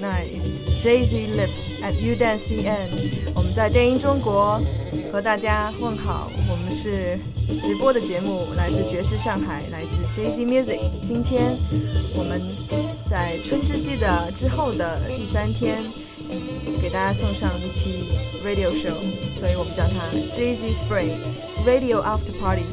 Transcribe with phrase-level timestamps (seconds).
[0.00, 2.88] 那 it's Jay Z Lips at U Dance CN。
[3.34, 4.60] 我们在电音中国
[5.12, 6.30] 和大家问好。
[6.48, 7.18] 我们是
[7.60, 10.80] 直播的节目，来自爵士上海，来自 Jay Z Music。
[11.02, 11.56] 今天
[12.16, 12.40] 我们
[13.10, 15.78] 在春之季的之后的第三天，
[16.82, 18.04] 给大家送上一期
[18.44, 19.00] Radio Show，
[19.38, 21.12] 所以我们叫它 Jay Z Spring
[21.66, 22.64] Radio After Party。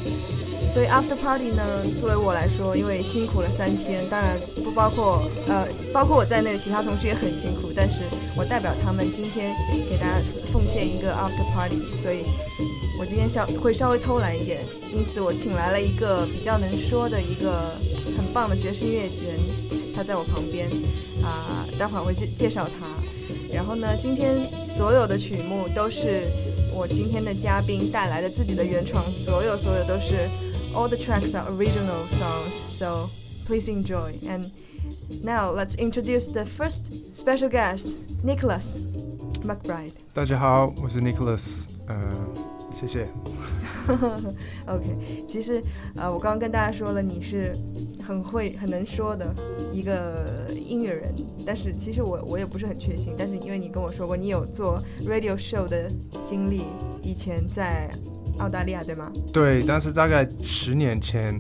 [0.73, 1.63] 所以 after party 呢，
[2.01, 8.01] 作为我来说，因为辛苦了三天，当然不包括呃，包括我在内的其他同学也很辛苦，但是
[8.35, 9.53] 我代表他们今天
[9.89, 10.19] 给大家
[10.51, 12.25] 奉献一个 after party，所以
[12.99, 14.61] 我今天稍会稍微偷懒一点，
[14.91, 17.75] 因此我请来了一个比较能说的一个
[18.17, 20.67] 很棒的爵士音乐人，他在我旁边
[21.23, 22.87] 啊，待会儿会介介绍他。
[23.53, 26.25] 然后呢，今天所有的曲目都是
[26.73, 30.27] 我今天的嘉宾带来的自己的原创，所有所有都是。
[30.73, 33.11] All the tracks are original songs, so
[33.45, 34.13] please enjoy.
[34.27, 34.49] And
[35.22, 36.82] now let's introduce the first
[37.14, 37.86] special guest,
[38.24, 38.80] Nicholas
[39.44, 39.92] McBride.
[40.12, 41.96] 大家好，我是 Nicholas，呃，
[42.72, 43.06] 谢谢。
[44.66, 45.62] OK，其实
[45.96, 47.56] 呃，我刚刚跟大家说了，你是
[48.06, 49.34] 很会、很能说的
[49.72, 51.14] 一个音乐人，
[51.46, 55.90] 但是其实我我也不是很确信，但是因为你跟我说过你有做 radio show 的
[56.22, 56.64] 经历，
[57.02, 57.90] 以前在
[58.39, 59.11] 澳大利亚对吗？
[59.31, 61.39] 对，但是大概十年前，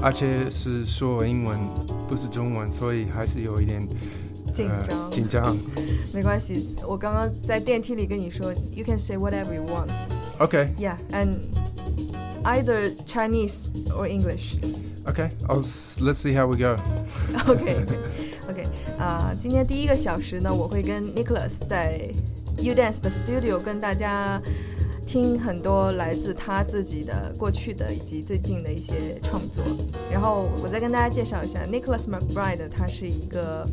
[0.00, 1.58] 而且是说英文，
[2.06, 3.86] 不是中文，所以还是有一点
[4.52, 5.10] 紧张。
[5.10, 5.56] 紧张。
[6.12, 9.90] 没关系，我刚刚在电梯里跟你说，You can say whatever you want.
[10.38, 10.68] Okay.
[10.76, 11.38] Yeah, and
[12.44, 14.56] either Chinese or English.
[15.06, 15.62] Okay, I'll
[16.00, 16.78] let's see how we go.
[17.46, 17.84] Okay,
[18.48, 18.66] okay.
[18.98, 22.08] 啊，今天第一个小时呢，我会跟 Nicholas 在
[22.58, 24.40] U Dance 的 studio 跟大家。
[25.06, 29.62] 听很多来自他自己的过去的以及最近的一些创作，
[30.10, 33.66] 然后我再跟大家介绍一下，Nicholas McBride，他是一个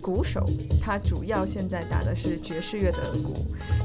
[0.00, 0.44] 鼓手，
[0.80, 3.44] 他主要现在打的是爵士乐的鼓，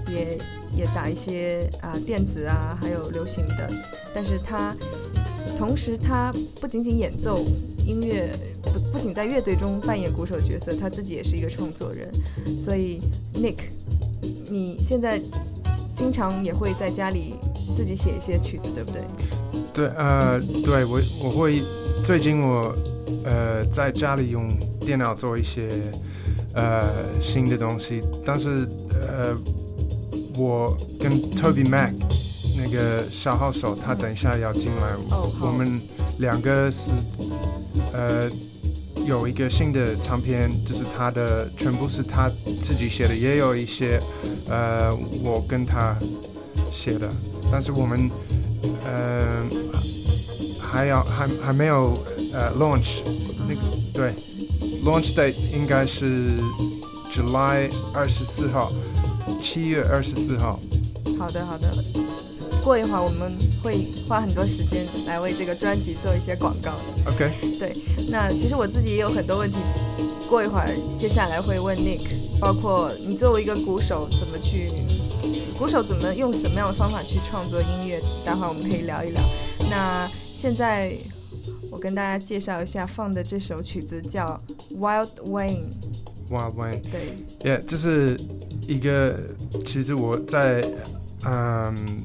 [0.09, 0.37] 也
[0.75, 3.69] 也打一些啊电子啊，还有流行的，
[4.15, 4.75] 但是他
[5.57, 7.45] 同时他不仅仅演奏
[7.85, 8.31] 音乐，
[8.63, 12.09] 不不仅在乐队中扮演鼓手角色，他自己也是一个创作人，
[12.63, 13.01] 所以
[13.35, 13.57] Nick，
[14.49, 15.21] 你现在。
[15.99, 17.33] 经常也会在家里
[17.75, 19.01] 自己写一些曲子，对不对？
[19.73, 21.61] 对，呃，对我我会
[22.05, 22.73] 最近我
[23.25, 24.47] 呃在家里用
[24.79, 25.67] 电脑做一些
[26.53, 26.87] 呃
[27.19, 28.65] 新的东西，但是
[29.01, 29.35] 呃
[30.37, 31.91] 我跟 Toby Mac
[32.55, 34.95] 那个小号手他等一下要进来，
[35.41, 35.81] 我们
[36.19, 36.91] 两个是
[37.91, 38.31] 呃。
[39.06, 42.29] 有一个新的唱片，就是他的全部是他
[42.61, 44.00] 自己写的，也有一些，
[44.47, 45.97] 呃，我跟他
[46.71, 47.09] 写的，
[47.51, 48.09] 但是我们，
[48.85, 49.44] 呃，
[50.59, 51.97] 还要还还没有
[52.33, 53.01] 呃 launch，
[53.47, 53.61] 那个
[53.94, 54.13] 对
[54.83, 56.38] ，launch date 应该是
[57.11, 58.71] July 二十四号，
[59.41, 60.59] 七月二十四号。
[61.17, 61.71] 好的，好的。
[62.63, 63.33] 过一会儿我们
[63.63, 67.11] 会花很多时间来为这个专辑做一些广告的。
[67.11, 67.31] OK。
[67.57, 67.75] 对，
[68.09, 69.57] 那其实我自己也有很多问题，
[70.29, 72.07] 过一会儿接下来会问 Nick，
[72.39, 74.71] 包括你作为一个鼓手怎么去，
[75.57, 79.21] 鼓手怎么用什么样的方法去创作音乐，待会儿我们可以聊一聊。
[79.69, 80.95] 那现在
[81.71, 84.39] 我跟大家介绍一下放的这首曲子叫
[84.77, 85.71] Wild Wayne。
[86.29, 86.81] Wild Wayne。
[86.91, 87.57] 对。
[87.57, 88.19] Yeah，这是
[88.67, 89.19] 一个，
[89.65, 90.63] 其实我在，
[91.25, 92.03] 嗯。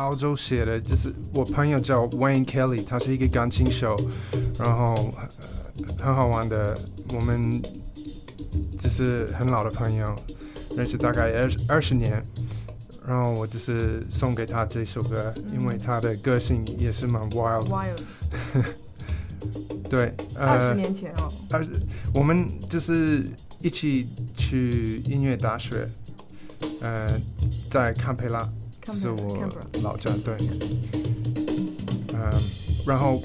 [0.00, 3.94] 澳洲写的，就是我朋友叫 Wayne Kelly，他是一个钢琴手，
[4.58, 5.14] 然后
[5.98, 6.76] 很好玩的。
[7.12, 7.60] 我们
[8.78, 10.16] 就是很老的朋友，
[10.76, 12.24] 认识大概二二十年。
[13.06, 17.66] 然后我就是送给他这首歌，因为他的个性也是蛮 wild。
[17.68, 17.98] wild。
[19.88, 21.32] 对，二十年前哦。
[21.50, 21.70] 二十，
[22.14, 23.24] 我们就是
[23.60, 25.88] 一起去音乐大学，
[26.80, 27.18] 呃，
[27.70, 28.48] 在堪培拉。
[28.96, 29.48] 是我
[29.82, 30.34] 老家对，
[32.12, 32.30] 嗯，
[32.86, 33.22] 然后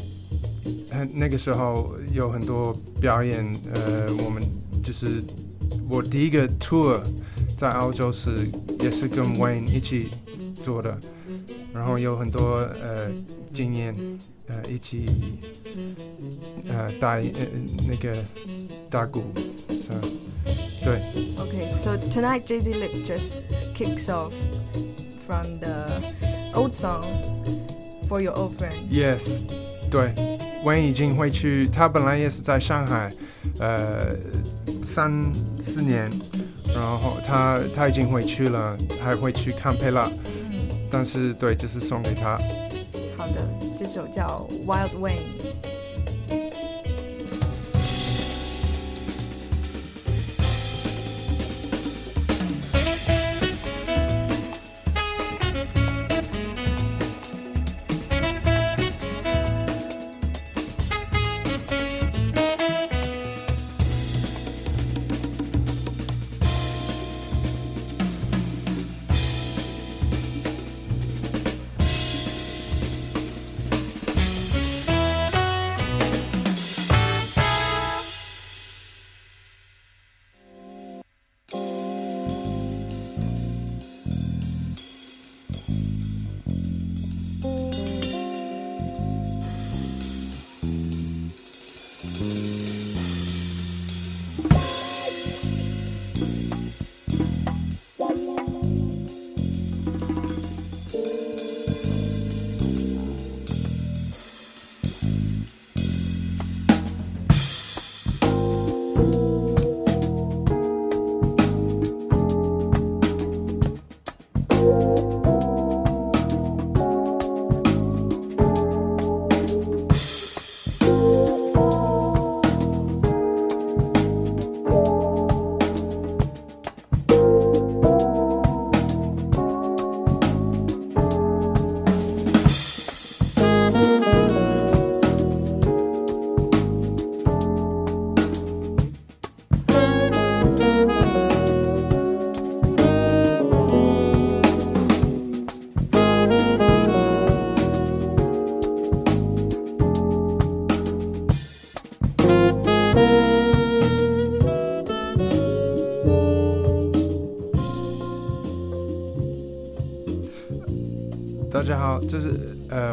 [1.13, 4.43] 那个时候有很多表演，呃，我们
[4.83, 5.21] 就是
[5.89, 7.01] 我第一个 tour
[7.57, 10.07] 在澳洲是也是跟 Wayne 一起
[10.63, 10.97] 做的，
[11.73, 13.09] 然后有很多呃
[13.53, 13.95] 经验，
[14.47, 15.07] 呃一起
[16.69, 17.23] 呃打呃
[17.87, 18.23] 那个
[18.89, 19.23] 打鼓，
[19.69, 19.89] 是，
[20.83, 21.01] 对。
[21.37, 23.41] Okay, so tonight Jay Z Lip just
[23.75, 24.31] kicks off.
[25.25, 26.13] From the
[26.53, 27.03] old song
[28.07, 28.75] for your old friend.
[28.89, 29.43] Yes，
[29.89, 30.13] 对
[30.63, 33.09] ，Wayne 已经会去，他本来也是在上海，
[33.59, 34.15] 呃，
[34.83, 35.11] 三
[35.59, 36.09] 四年，
[36.67, 40.09] 然后他他已经回去了，还会去看佩拉，
[40.91, 42.37] 但是对，就是送给他。
[43.17, 45.74] 好的，这首叫 Wild Wayne。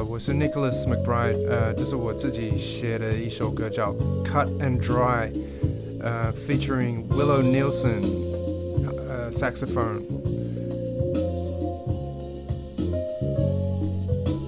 [0.01, 3.93] 呃，我是 Nicholas McBride，呃，这是我自己写的一首歌叫《
[4.25, 5.31] Cut and Dry》，
[6.01, 8.01] 呃，featuring Willow Nielsen，
[9.07, 10.01] 呃，saxophone。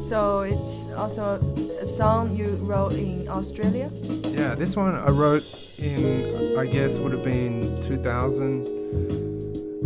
[0.02, 1.40] So it's also
[1.80, 3.92] a song you wrote in Australia.
[4.24, 5.44] Yeah, this one I wrote
[5.78, 8.66] in, I guess would have been 2000,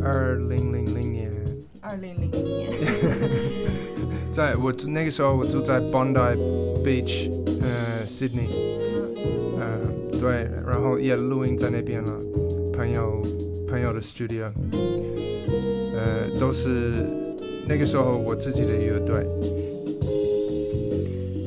[0.02, 1.34] 二零零零年。
[1.82, 2.72] 二零零零年。
[4.38, 6.37] 在我住那个时候，我住在 Bondi
[6.85, 7.28] Beach，
[7.61, 8.47] 呃，Sydney，
[9.59, 9.80] 呃，
[10.12, 12.12] 对，然后也录音在那边了，
[12.73, 13.21] 朋友
[13.66, 14.49] 朋友的 studio，
[15.92, 17.04] 呃，都是
[17.66, 19.26] 那个时候我自己的乐队。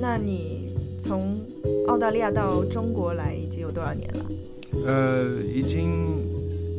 [0.02, 1.40] 那你从
[1.88, 4.26] 澳大利亚到中国来已经有多少年了？
[4.86, 6.06] 呃，已经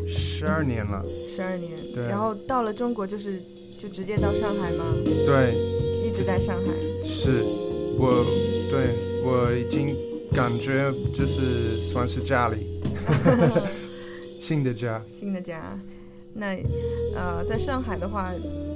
[0.06, 1.02] 十二年了。
[1.26, 1.70] 十二年。
[1.94, 3.40] 对然后到了中国就是
[3.80, 4.84] 就直接到上海吗？
[5.04, 6.72] 对，一直在上海。
[7.02, 7.42] 是
[7.98, 8.24] 我，
[8.70, 9.96] 对我已经
[10.32, 12.80] 感觉就是算是家里，
[14.40, 15.02] 新的家。
[15.12, 15.78] 新的家。
[16.34, 16.56] 那
[17.14, 18.32] 呃，在上海的话，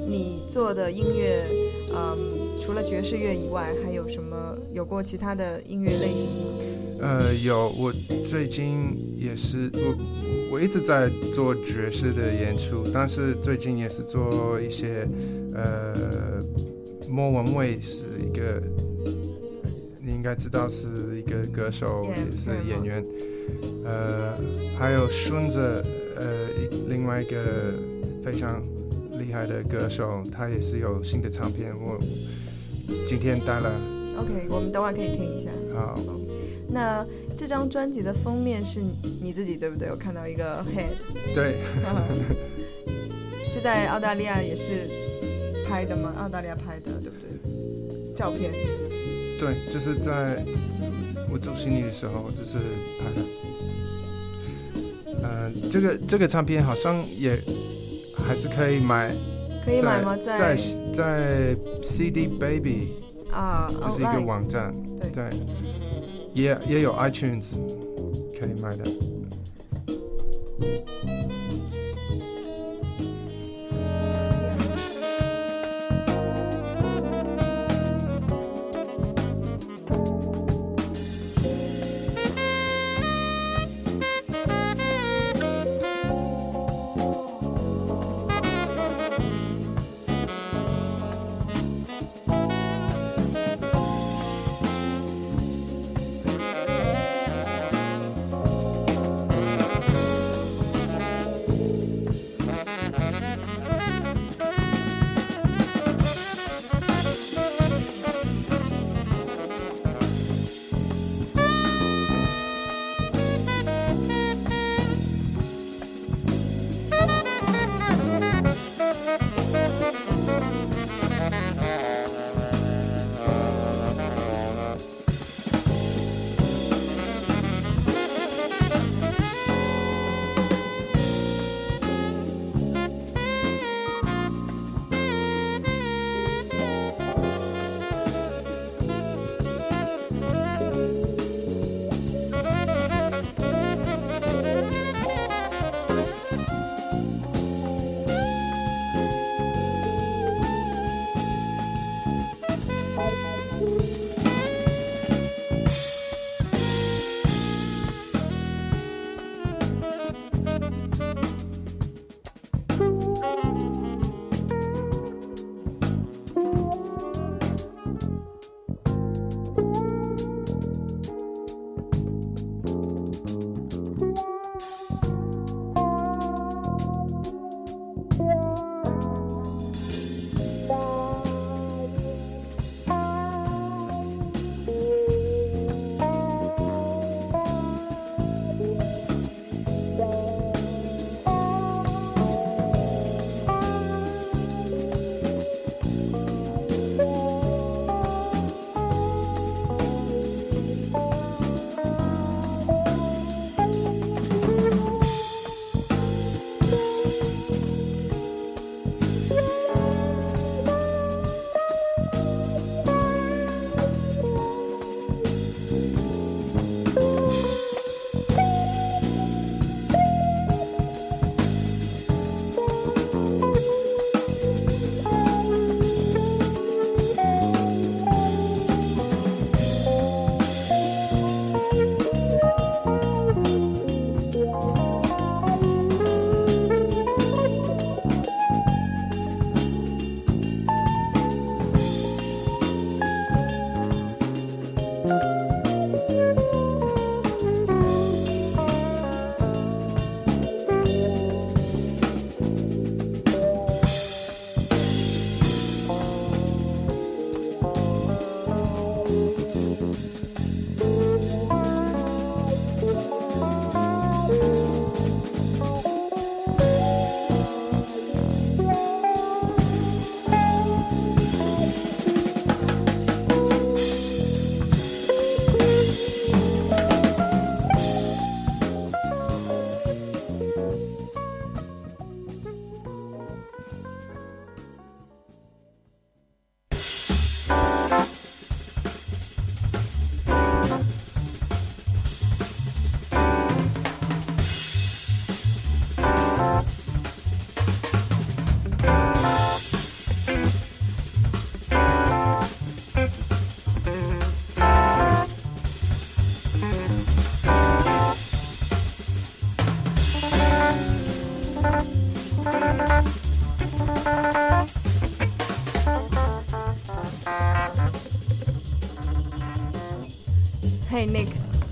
[0.07, 1.47] 你做的音乐，
[1.91, 2.17] 嗯，
[2.61, 7.01] 除了爵士乐以外，还有什么有过其他的音乐类型吗？
[7.01, 7.93] 呃，有，我
[8.27, 15.09] 最近也是，我我一直在做爵士的演出，但是最近也是做一些，
[15.55, 15.95] 呃，
[17.09, 18.63] 莫文蔚是一个，
[20.01, 23.05] 你应该知道是一个歌手也是演员，
[23.85, 24.39] 呃，
[24.79, 25.83] 还有顺子，
[26.17, 27.75] 呃，一另外一个
[28.25, 28.63] 非常
[29.19, 31.99] 厉害的歌手，他也是有新的唱片，我
[33.07, 33.73] 今天带了
[34.19, 35.51] ，OK，我们等会可以听一下。
[35.75, 35.99] 好。
[36.69, 38.81] 那这张专辑的封面是
[39.23, 39.89] 你自己对不对？
[39.89, 40.97] 我看到一个 head，
[41.33, 41.61] 对，
[43.49, 44.89] 是在澳大利亚也是
[45.69, 46.13] 拍的吗？
[46.19, 48.15] 澳大利亚拍的对不对？
[48.15, 48.53] 照片。
[49.39, 50.43] 对，就是在
[51.31, 52.57] 我住悉尼的时候，就是
[52.99, 53.21] 拍的。
[55.23, 57.39] 呃，这个这个唱片好像也
[58.17, 59.15] 还是可以买，
[59.65, 60.17] 可以买吗？
[60.25, 60.57] 在在
[60.93, 62.95] 在 CD Baby，
[63.31, 65.31] 啊，这是一个网站，对对，
[66.33, 67.55] 也也有 iTunes
[68.39, 68.85] 可以买的。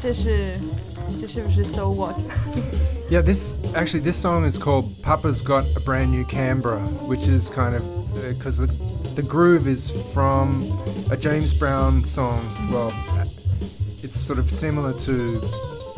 [0.04, 0.58] 这是
[1.20, 2.16] 这是不是 So What？
[3.10, 7.50] Yeah, this actually this song is called "Papa's Got a Brand New Canberra," which is
[7.50, 7.82] kind of
[8.38, 8.68] because the
[9.16, 10.72] the groove is from
[11.10, 12.46] a James Brown song.
[12.72, 12.94] Well,
[14.04, 15.42] it's sort of similar to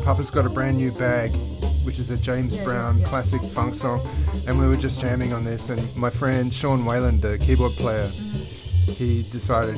[0.04, 1.30] "Papa's Got a Brand New Bag,"
[1.84, 3.08] which is a James Yeah, yeah, Brown yeah.
[3.08, 4.00] classic funk song,
[4.46, 5.68] and we were just jamming on this.
[5.68, 8.08] And my friend Sean Wayland, the keyboard player,
[8.88, 9.76] he decided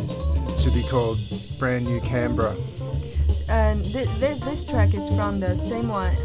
[0.48, 1.18] it should be called
[1.58, 2.54] "Brand New Canberra."
[3.91, 6.15] This, this track is from the same one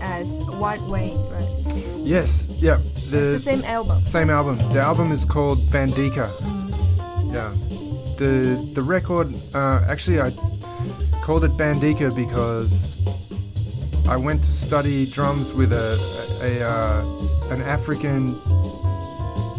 [0.00, 1.46] as White Wayne, right?
[1.98, 4.06] Yes, yeah, It's the same album.
[4.06, 4.56] Same album.
[4.72, 6.30] The album is called Bandika.
[7.30, 7.52] Yeah.
[8.16, 10.30] The the record uh, actually I
[11.20, 12.98] called it Bandika because
[14.08, 15.98] I went to study drums with a
[16.40, 18.34] a, a uh, an African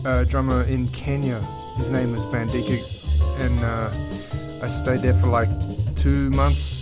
[0.04, 1.40] uh, drummer in Kenya.
[1.78, 2.82] His name was Bandika,
[3.38, 5.50] and uh, I stayed there for like
[5.96, 6.81] two months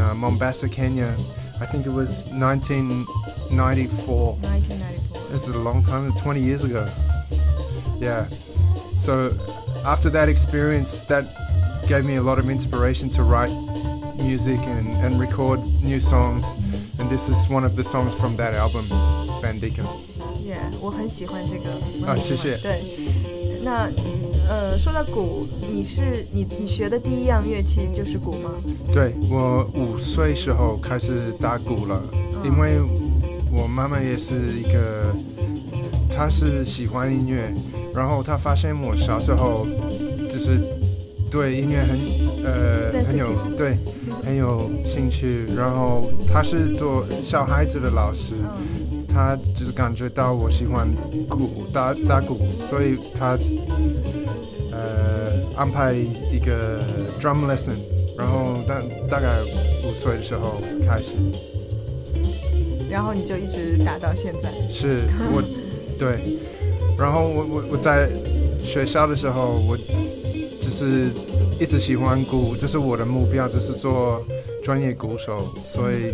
[0.00, 1.14] uh, Mombasa, Kenya.
[1.60, 4.36] I think it was 1994.
[4.36, 5.30] 1994.
[5.30, 6.88] This is a long time, 20 years ago.
[7.98, 8.26] Yeah.
[8.98, 9.32] So
[9.84, 11.24] after that experience, that
[11.88, 13.52] gave me a lot of inspiration to write
[14.16, 16.44] music and, and record new songs.
[16.98, 18.86] And this is one of the songs from that album,
[19.42, 19.84] Bandika.
[20.42, 21.70] Yeah，我很喜欢这个。
[22.00, 22.82] 我啊很喜欢谢谢对，
[23.62, 23.90] 那
[24.48, 28.51] 呃，说到鼓， 你是你你学的第一样乐器就是鼓吗？
[28.93, 32.43] 对我五岁时候开始打鼓了，嗯。
[32.43, 32.79] 因为
[33.51, 35.15] 我妈妈也是一个，
[36.09, 37.53] 她是喜欢音乐，
[37.95, 39.65] 然后她发现我小时候
[40.29, 40.59] 就是
[41.31, 41.99] 对音乐很
[42.43, 43.77] 呃很有对
[44.23, 48.33] 很有兴趣，然后她是做小孩子的老师，
[48.91, 50.87] 嗯，她就是感觉到我喜欢
[51.29, 53.60] 鼓打打鼓，所以她呃
[55.55, 56.81] 安排一个
[57.19, 57.75] drum lesson，
[58.17, 59.41] 然后大大概
[59.85, 61.13] 五岁的时候开始，
[62.89, 64.51] 然后你就一直打到现在。
[64.69, 65.43] 是我
[65.99, 66.37] 对，
[66.97, 68.09] 然后我我我在
[68.63, 69.77] 学校的时候，我
[70.61, 71.09] 就是
[71.59, 74.25] 一直喜欢鼓，这是我的目标，就是做
[74.63, 76.13] 专业鼓手，所以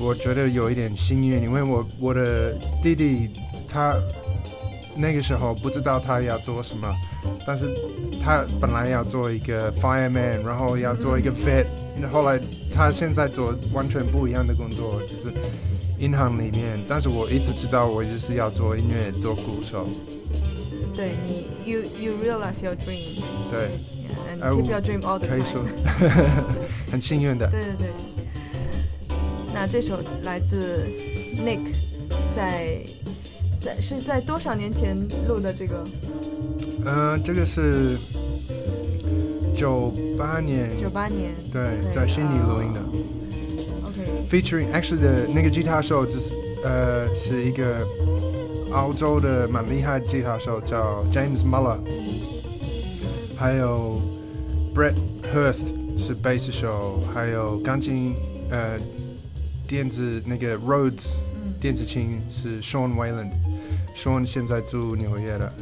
[0.00, 2.52] 我觉得有一点幸运，因为我我的
[2.82, 3.30] 弟弟
[3.68, 3.94] 他
[4.96, 6.92] 那个时候不知道他要做什么，
[7.46, 7.72] 但是
[8.22, 11.66] 他本来要做一个 fireman，然后要做一个 vet，
[12.10, 12.40] 后来
[12.72, 15.32] 他现在做完全不一样的工作，就是
[15.98, 19.86] 银行里面，但是我一直知道我就是要做音乐，做鼓手，
[20.94, 23.70] 对你，you you realize your dream 对
[24.30, 25.64] ，and 呃 keep your dream all the 可以 time 说。
[26.90, 27.46] 很幸运的。
[27.50, 27.88] 对对对。
[29.52, 30.86] 那这首来自
[31.36, 31.60] Nick
[32.34, 32.78] 在
[33.66, 35.82] 在是在多少年前录的这个？
[36.84, 37.98] 嗯、这个是
[39.56, 41.34] 九八年，九八年。
[41.52, 42.80] 对 OK，在悉尼录音的。
[42.80, 46.32] 呃 OK，featuring actually 的那个吉他手就是
[46.64, 47.84] 呃是一个
[48.70, 51.78] 澳洲的蛮厉害的吉他手叫 James Muller，
[53.36, 54.00] 还有
[54.72, 54.94] Brett
[55.34, 58.14] Hurst 是贝斯手，还有钢琴
[58.48, 58.78] 呃
[59.66, 62.94] 电子那个 Rhodes 嗯，电子琴是 Sean
[63.96, 65.52] Wayland，Sean 现在住纽约了，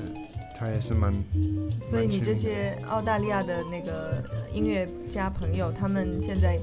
[0.59, 1.12] 他也是蛮
[1.88, 6.59] 所以你这些澳大利亚的那个音乐家朋友，他们现在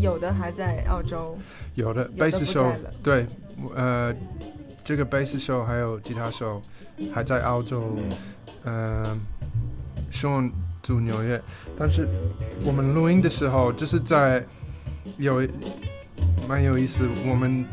[0.00, 1.36] 有的还在澳洲，
[1.74, 3.26] 有的有的贝斯手不在了对，
[3.74, 4.14] 呃，
[4.82, 6.60] 这个贝斯手还有吉他手
[7.12, 7.96] 还在澳洲，
[8.64, 9.20] 嗯、
[10.10, 11.40] e n 住纽约，
[11.78, 12.06] 但是
[12.62, 14.44] 我们录音的时候就是在
[15.16, 15.46] 有
[16.46, 17.64] 蛮有意思，我们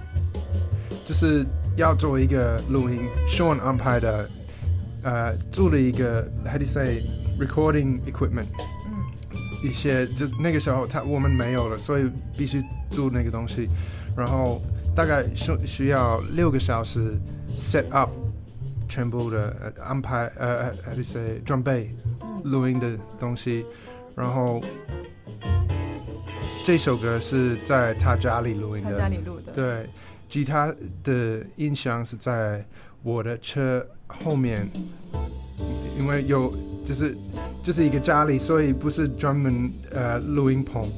[1.06, 4.29] 就是要做一个录音，Sean 安排的，
[5.03, 7.01] 呃，租了一个 how do you say
[7.39, 8.47] recording equipment。
[8.86, 8.91] 嗯。
[9.63, 13.69] 一些就是那个时候他我们没有了，所以必须租那个东西，
[14.17, 14.62] 然后
[14.95, 17.17] 大概需需要六个小时
[17.55, 18.10] set up
[18.89, 23.63] 全部的呃安排呃 how do you say 装备嗯录音的东西，
[24.15, 24.60] 然后
[26.65, 29.89] 这首歌是在他家里录音他的，家里录的，对，
[30.31, 32.65] 吉他的音响是在
[33.03, 34.65] 我的车后面，
[35.99, 36.53] 因为有
[36.85, 37.17] 就是
[37.61, 40.89] 就是一个家里，所以不是专门呃录音棚，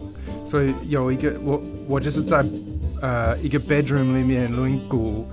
[0.45, 2.45] 所以有一个我我就是在
[3.01, 5.25] 呃一个 bedroom 里面录音鼓，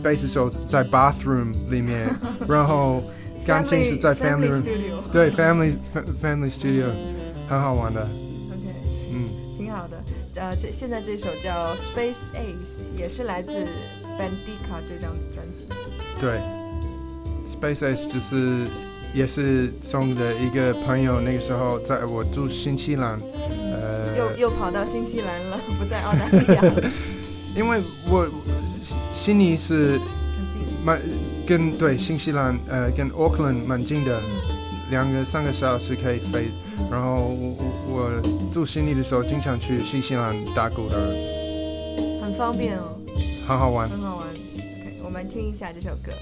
[0.00, 2.08] 贝斯手是在 bathroom 里面，
[2.46, 3.02] 然后
[3.44, 6.86] 钢琴是在 family room，studio，对 family fa- family studio，
[7.48, 8.06] 很好玩的。
[10.40, 13.52] 呃，这现在这首叫 Space Ace，也是来自
[14.18, 15.66] Bandica 这张专辑。
[16.18, 16.40] 对
[17.46, 18.66] ，Space Ace 就是
[19.12, 23.20] 也是送的一个朋友，那个时候在我住新西兰，
[23.70, 26.62] 呃，又又跑到新西兰了，不在澳大利亚。
[27.54, 28.26] 因为我
[29.12, 30.00] 悉尼是
[30.82, 30.98] 蛮
[31.46, 34.18] 跟对新西兰呃跟 Auckland 蛮近的，
[34.90, 36.50] 两个三个小时可以飞。
[36.90, 40.96] 然后我我我住悉尼的时候，经常去新西兰打鼓的，
[42.20, 42.98] 很方便哦，
[43.46, 43.88] 很好玩。
[43.88, 44.28] 很好玩。
[44.28, 46.12] OK，我们听一下这首歌。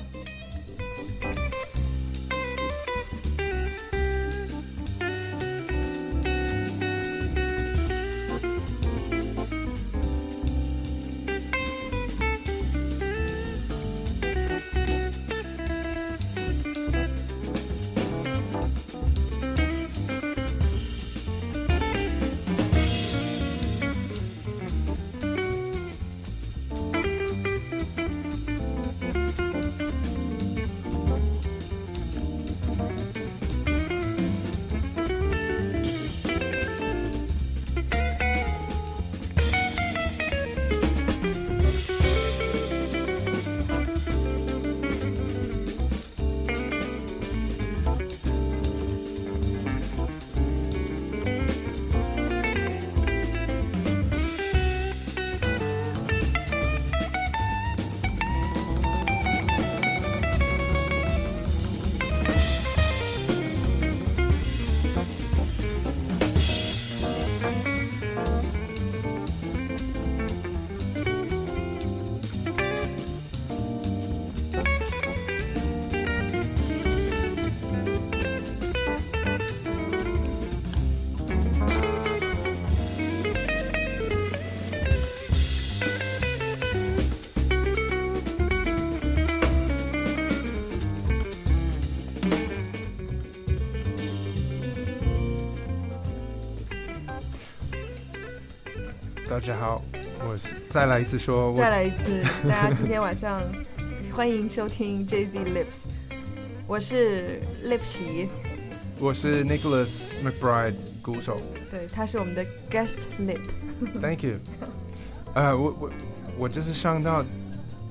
[99.49, 99.83] 家好，
[100.29, 103.41] 我是再来一次说，我再来一次，大家今天晚上
[104.13, 105.87] 欢迎收听 Jay Z Lips，
[106.67, 108.29] 我是 Lips，
[108.99, 113.41] 我是 Nicholas McBride 鼓手对，他是我们的 guest lip。
[114.03, 114.37] ，Thank you。
[115.33, 115.91] 呃，我我
[116.41, 117.25] 我就是想到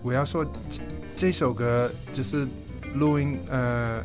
[0.03, 0.81] 我要说这
[1.17, 2.47] 这首歌就是
[2.93, 4.03] 录音，呃，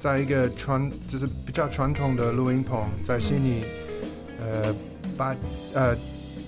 [0.00, 3.64] 在一个传就是比较传统的录音棚，在悉尼，
[4.40, 4.74] 呃
[5.16, 5.36] 八
[5.72, 5.96] 呃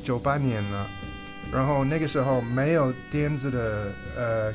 [0.03, 0.87] 九八年了，
[1.53, 4.55] 然后那个时候没有电子的呃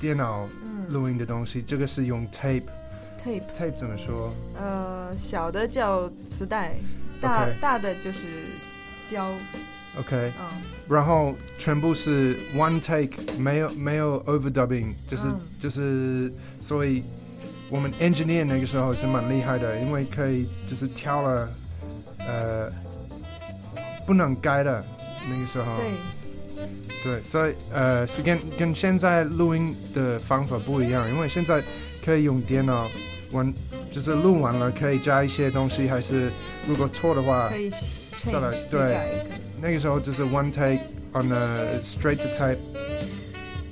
[0.00, 4.32] 电脑嗯录音的东西，这个是用 tape，tape，tape 怎么说？
[4.60, 6.74] 呃，小的叫磁带，
[7.20, 8.18] 大大的就是
[9.10, 9.26] 胶
[9.98, 15.40] ，OK，嗯，然后全部是 one take，没有没有 overdubbing，就是、嗯。
[15.58, 17.02] 就是，所以
[17.70, 21.48] 我们 engineer 那个时候是蛮厉害的，因为可以就是挑了
[22.18, 22.70] 呃
[24.06, 24.84] 不能改的
[25.28, 25.76] 那个时候，
[27.02, 31.62] 对，对，所以呃是跟跟现在录音的方法不一样，因为现在
[32.04, 32.88] 可以用电脑
[33.32, 33.52] 完
[33.90, 36.30] 就是录完了可以加一些东西，还是
[36.66, 37.70] 如果错的话可以
[38.24, 38.96] 再来对
[39.60, 40.80] 那个时候就是 one take
[41.12, 42.58] on a straight to tape。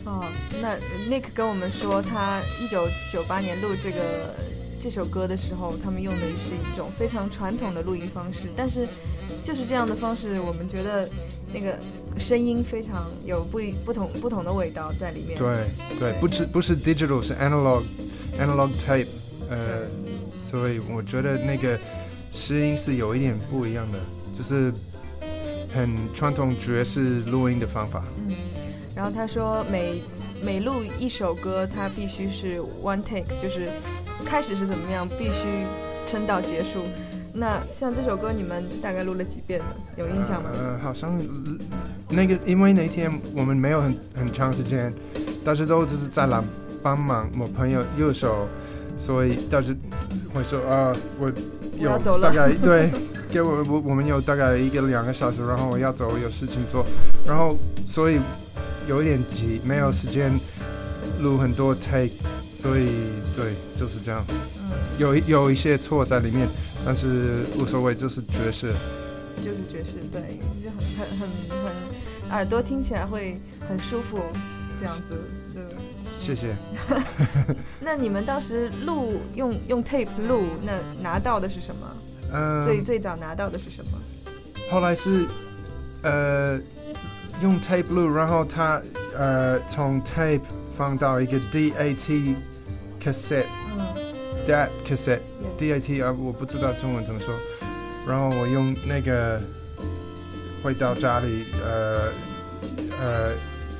[0.05, 0.25] 哦，
[0.61, 0.77] 那
[1.09, 4.35] Nick 跟我们说，他一九九八年录这个
[4.85, 8.87] 这首歌的时候，他们用的是一种非常传统的录音方式，但是
[9.43, 11.09] 就是这样的方式，我们觉得
[11.55, 11.79] 那个
[12.19, 15.39] 声音非常有不一不同不同的味道在里面。
[15.39, 15.65] 对
[15.99, 17.83] 对，不是不是 digital，是 analog
[18.39, 19.07] analog tape，
[19.49, 19.87] 呃，
[20.39, 21.81] 所以我觉得那个
[22.31, 23.99] 声音是有一点不一样的，
[24.37, 24.71] 就是
[25.75, 28.05] 很传统爵士录音的方法。
[28.29, 28.37] 嗯，
[28.95, 30.03] 然后他说每
[30.45, 33.71] 每录一首歌，他必须是 one take，就是
[34.25, 35.67] 开始是怎么样，必须
[36.07, 36.81] 撑到结束。
[37.37, 39.67] 那像这首歌，你们大概录了几遍呢？
[39.97, 40.51] 有印象吗？
[40.55, 41.59] 呃，好像呃
[42.11, 44.93] 那个，因为那天我们没有很很长时间，
[45.45, 46.45] 但是都只是在帮
[46.83, 48.47] 帮忙我朋友右手，
[48.97, 49.75] 所以大家
[50.33, 51.33] 会说啊，我
[51.79, 52.91] 我要走了有大概 对，
[53.31, 56.87] 给我我我们有大概一个两个小时，然后我要走，有事情做，
[57.27, 58.21] 然后所以
[58.89, 60.31] 有一点急，没有时间
[61.21, 62.11] 录很多 take，
[62.65, 62.87] 所以
[63.37, 66.49] 对，就是这样，嗯，有一有一些错在里面，
[66.83, 68.73] 但是无所谓，就是爵士。
[69.45, 74.19] 就是爵士，对，就很很很很耳朵听起来会很舒服，
[74.81, 75.03] 这样子，
[75.53, 75.63] 对。
[76.19, 76.57] 谢谢。
[77.81, 80.73] 那你们当时录用用 tape 录，那
[81.03, 81.87] 拿到的是什么？
[82.33, 83.99] 呃，最最早拿到的是什么？
[84.71, 85.27] 后来是
[86.01, 86.59] 呃
[87.43, 88.81] 用 tape 录，然后他
[89.19, 90.41] 呃从 tape
[90.73, 92.35] 放到一个 DAT
[93.05, 93.95] cassette 嗯
[94.47, 97.35] DAT cassette，yes，DAT 啊，我不知道中文怎么说。
[98.07, 99.41] 然后我用那个
[100.63, 102.11] 回到家里，呃
[103.01, 103.33] 呃，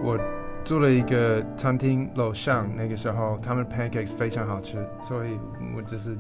[0.04, 0.18] 我
[0.64, 5.38] 住了一个餐厅楼上，那个时候他们 pancakes 非常好吃，所以
[5.76, 6.18] 我只是。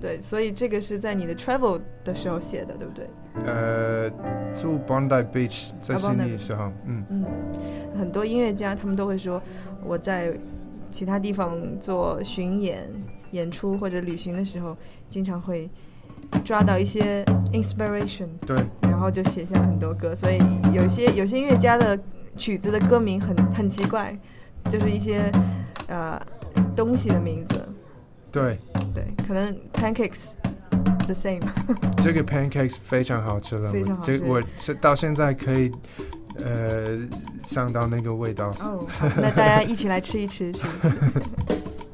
[0.00, 3.06] 对，所以这个是在你的 travel 的时候写的，对不对？
[3.46, 4.10] 呃，
[4.54, 7.24] 住 Bondi Beach 在悉尼的时候，嗯嗯，
[7.98, 9.42] 很多音乐家他们都会说
[9.84, 10.32] 我在。
[10.94, 12.86] 其他地方做巡演、
[13.30, 14.76] 演出或者旅行的时候，
[15.08, 15.66] 经常会
[16.44, 20.14] 抓到一些 inspiration，对，然后就写下了很多歌。
[20.14, 20.36] 所以
[20.70, 21.98] 有些有些音乐家的
[22.36, 24.16] 曲子的歌名很很奇怪，
[24.70, 25.30] 就是一些
[25.88, 26.20] 呃
[26.74, 27.68] 东西的名字。
[28.30, 28.58] 对
[28.94, 30.30] 对，可能 pancakes
[31.04, 31.42] the same。
[32.02, 34.20] 这个 pancakes 非常好吃了，非常好吃。
[34.24, 34.42] 我
[34.80, 35.72] 到现在可以。
[36.42, 36.98] 呃，
[37.44, 38.48] 想到那个味道。
[38.60, 38.86] 哦，
[39.18, 40.64] 那大家一起来吃一吃，是。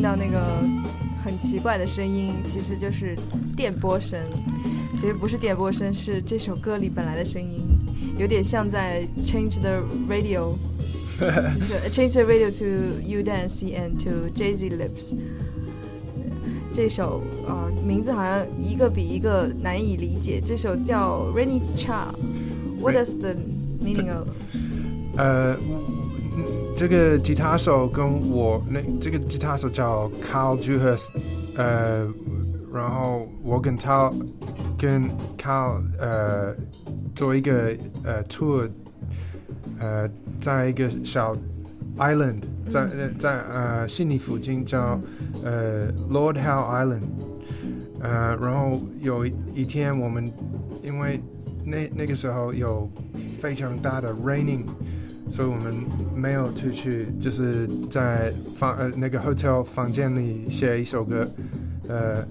[0.00, 0.40] 听到那个
[1.22, 2.32] 很奇怪的声音？
[2.46, 3.14] 其实就是
[3.54, 4.18] 电波声。
[4.98, 7.60] 其实不是电波声，是这首歌里本来的声音，
[8.16, 10.54] 有点像在 change the radio，
[11.18, 15.14] 就是 change the radio to U Dance and to Jay-Z Lips。
[16.72, 20.40] 这首啊、呃名字好像一个比一个难以理解。
[20.42, 22.06] 这首叫 Rainy Cha。
[22.80, 23.34] What is the
[23.84, 24.28] meaning of？
[26.80, 31.08] 这个吉他手跟我那这个吉他手叫 Carl Juhas，
[31.54, 32.10] 呃，
[32.72, 34.10] 然后我跟他
[34.78, 36.56] 跟 Carl 呃
[37.14, 38.70] 做一个呃 tour，
[39.78, 40.08] 呃，
[40.40, 41.36] 在一个小
[41.98, 42.88] island，在
[43.18, 44.98] 在呃悉尼附近叫
[45.44, 47.02] 呃 Lord Howe Island，
[48.00, 50.32] 呃，然后有一天我们
[50.82, 51.20] 因为
[51.62, 52.90] 那那个时候有
[53.38, 54.62] 非常大的 raining。
[55.30, 55.72] 所以我们
[56.14, 61.26] 没有出去，就是在房呃那个 hotel 房间里写一首歌，
[61.88, 62.26] 呃，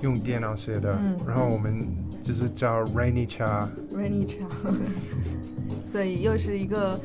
[0.00, 1.16] 用电脑写的，嗯。
[1.26, 1.86] 然后我们
[2.22, 4.46] 就是叫 Rainy Cha，Rainy Cha，
[5.86, 6.98] 所以又是一个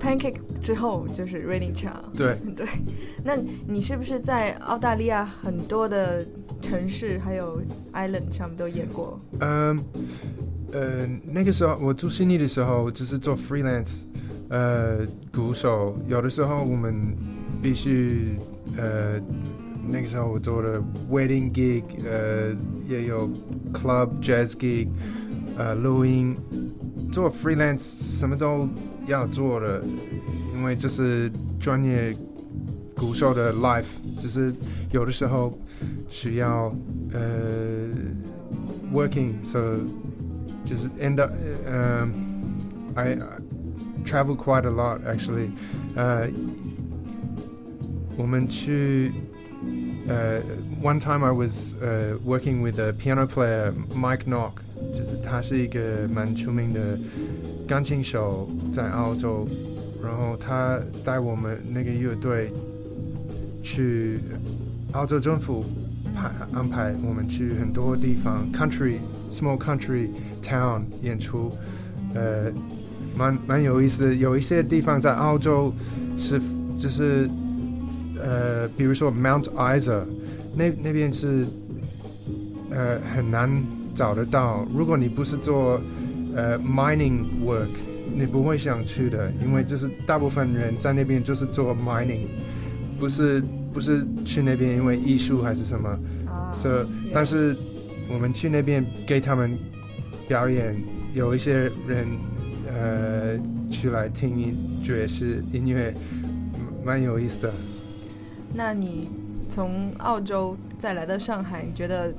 [0.00, 1.92] pancake 之后就是 Rainy Cha。
[2.16, 2.66] 对， 对，
[3.22, 6.26] 那你是不是在澳大利亚很多的
[6.62, 7.60] 城市还有
[7.92, 9.20] island 上面都演过？
[9.40, 9.78] 嗯，
[10.72, 14.04] 呃，那个时候我住悉尼的时候，就是做 freelance，
[14.48, 15.96] 呃，鼓手。
[16.08, 17.14] 有的时候我们
[17.60, 18.36] 必须，
[18.76, 19.20] 呃，
[19.86, 22.56] 那个时候我做的 wedding gig，呃，
[22.88, 23.28] 也有
[23.72, 24.88] club jazz gig，
[25.58, 26.34] 呃，录音，
[27.12, 28.66] 做 freelance 什么都
[29.06, 29.82] 要做的，
[30.54, 32.16] 因为这是专业
[32.96, 34.54] 鼓手的 life，就是
[34.90, 35.56] 有的时候
[36.08, 36.74] 需要，
[37.12, 37.20] 呃。
[38.92, 39.58] working, so
[40.65, 41.31] just end up.
[41.67, 42.13] Um,
[42.95, 43.17] I, I
[44.03, 45.51] travel quite a lot actually.
[45.95, 46.29] Uh,
[48.17, 49.11] 我们去
[50.07, 50.41] uh,
[50.81, 54.53] one time I was uh, working with a piano player Mike Knock，
[54.93, 56.97] 就是他是一个蛮出名的
[57.67, 59.47] 钢琴手，在澳洲。
[60.03, 62.53] 然后他带我们那个乐队
[63.63, 64.19] 去
[64.93, 65.65] 澳洲政府
[66.15, 68.99] 排安排我们去很多地方，country
[69.32, 70.10] small country
[70.42, 71.50] town 演出，
[72.14, 72.52] 呃，
[73.16, 74.14] 蛮蛮有意思的。
[74.14, 75.72] 有一些地方在澳洲
[76.18, 76.40] 是
[76.78, 77.28] 就是
[78.20, 80.02] 呃，比如说 Mount Isa，
[80.54, 81.46] 那那边是
[82.70, 83.50] 呃很难
[83.94, 84.66] 找得到。
[84.74, 85.80] 如果你不是做
[86.36, 87.68] 呃 mining work，
[88.14, 92.26] 你不会想去的，因为就是大部分人在那边就是做 mining，
[93.00, 95.88] 不是不是去那边因为艺术还是什么。
[96.26, 97.56] 啊 So，但是
[98.08, 99.58] 我们去那边给他们
[100.28, 100.76] 表演，
[101.14, 102.06] 有一些人
[102.68, 103.38] 呃
[103.70, 107.52] 去来听音爵士音乐，嗯蛮有意思的。
[108.54, 109.08] 那你
[109.48, 112.12] 从澳洲再来到上海，你觉得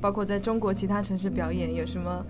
[0.00, 2.24] 包括在中国其他城市表演有什么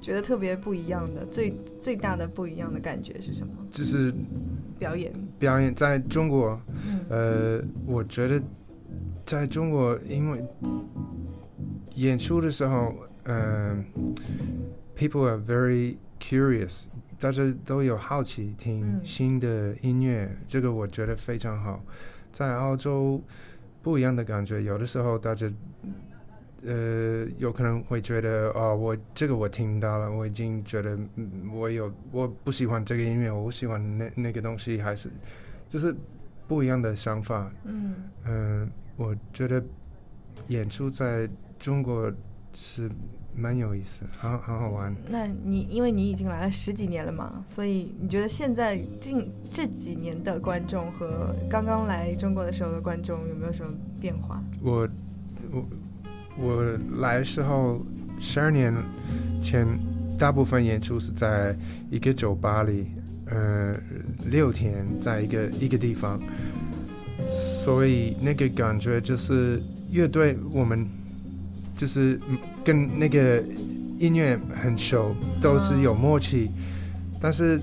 [0.00, 1.24] 觉得特别不一样的？
[1.26, 3.52] 最最大的不一样的感觉是什么？
[3.70, 4.12] 就是
[4.78, 8.42] 表演，表演在中国，嗯呃，我觉得
[9.24, 10.44] 在中国，因为
[11.94, 13.84] 演出的时候，嗯、
[14.94, 16.84] p e o p l e are very curious，
[17.18, 21.82] 大家都有好奇听嗯新的音乐，这个我觉得非常好。
[22.32, 23.22] 在澳洲
[23.82, 25.50] 不一样的感觉，有的时候大家。
[26.66, 35.10] 呃，有可能会觉得哦，我这个我听到了，我已经觉得嗯我有我不喜欢这个音乐，我不喜欢那那个东西，还是
[35.68, 35.94] 就是
[36.48, 37.52] 不一样的想法。
[37.64, 39.62] 嗯嗯、我觉得
[40.48, 41.28] 演出在
[41.58, 42.12] 中国
[42.52, 42.90] 是
[43.36, 44.94] 蛮有意思，很很好玩。
[45.08, 54.40] 那你因为你已经来了十几年了嘛，所以你觉得现在近这几年的观众和刚刚来中国的时候的观众有没有什么变化？
[54.62, 54.88] 我
[55.50, 55.64] 我
[56.38, 57.80] 我来的时候，
[58.20, 58.72] 十二年
[59.42, 59.66] 前，
[60.16, 61.56] 大部分演出是在
[61.90, 62.86] 一个酒吧里，
[63.26, 63.74] 呃
[64.26, 66.20] 六天在一个一个地方，
[67.64, 70.88] 所以那个感觉就是乐队我们
[71.76, 72.20] 就是
[72.64, 73.42] 跟那个
[73.98, 76.50] 音乐很熟，都是有默契，
[77.20, 77.60] 但是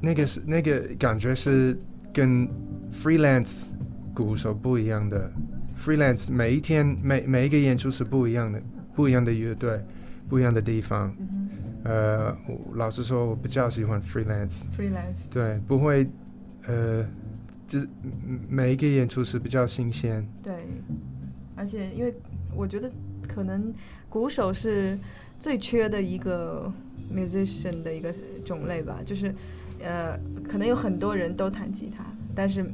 [0.00, 1.78] 那个是那个感觉是
[2.12, 2.48] 跟
[2.92, 3.66] freelance
[4.14, 5.30] 鼓手不一样的。
[5.78, 8.60] freelance 每一天每每一个演出是不一样的，
[8.94, 9.80] 不一样的乐队，
[10.28, 11.14] 不一样的地方。
[11.84, 12.36] 呃，
[12.74, 14.64] 老实说，我比较喜欢 freelance。
[14.76, 16.06] freelance 对，不会，
[16.66, 17.02] 呃，
[17.66, 17.88] 就是
[18.46, 20.22] 每一个演出是比较新鲜。
[20.42, 20.52] 对，
[21.60, 22.14] 而且因为
[22.56, 22.90] 我觉得
[23.28, 23.70] 可能
[24.08, 24.98] 鼓手是
[25.38, 26.72] 最缺的一个
[27.14, 28.10] musician 的一个
[28.42, 29.34] 种类吧，就是
[29.82, 32.02] 呃，可能有很多人都弹吉他，
[32.34, 32.64] 但是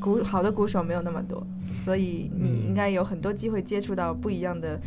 [0.00, 1.46] 鼓好的鼓手没有那么多，
[1.84, 4.80] 所以你应该有很多机会接触到不一样的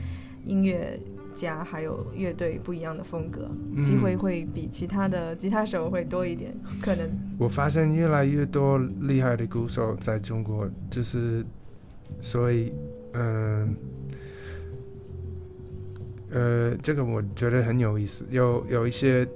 [0.46, 1.00] 音乐。
[1.36, 3.52] 家还有乐队不一样的风格，
[3.84, 7.10] 机会会比其他的吉他手会多一点，可能。
[7.38, 11.46] 我发现越来越多厉害的鼓手在中国，就是，
[12.22, 12.72] 所以，
[13.18, 13.76] 嗯，
[16.32, 18.26] 呃，这个我觉得很有意思。
[18.30, 19.28] 有有一些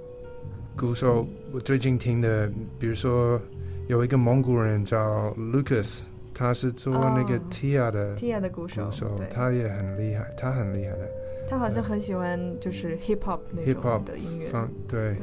[0.78, 3.40] 鼓手，我最近听的，比如说
[3.88, 6.02] 有一个蒙古人叫 Lucas，
[6.34, 8.92] 他是做那个 Tia 的 Tia 的鼓手，
[9.32, 11.10] 他也很厉害，他很厉害的。
[11.50, 15.16] 他好像很喜欢就是 hip hop 那种的音乐，对，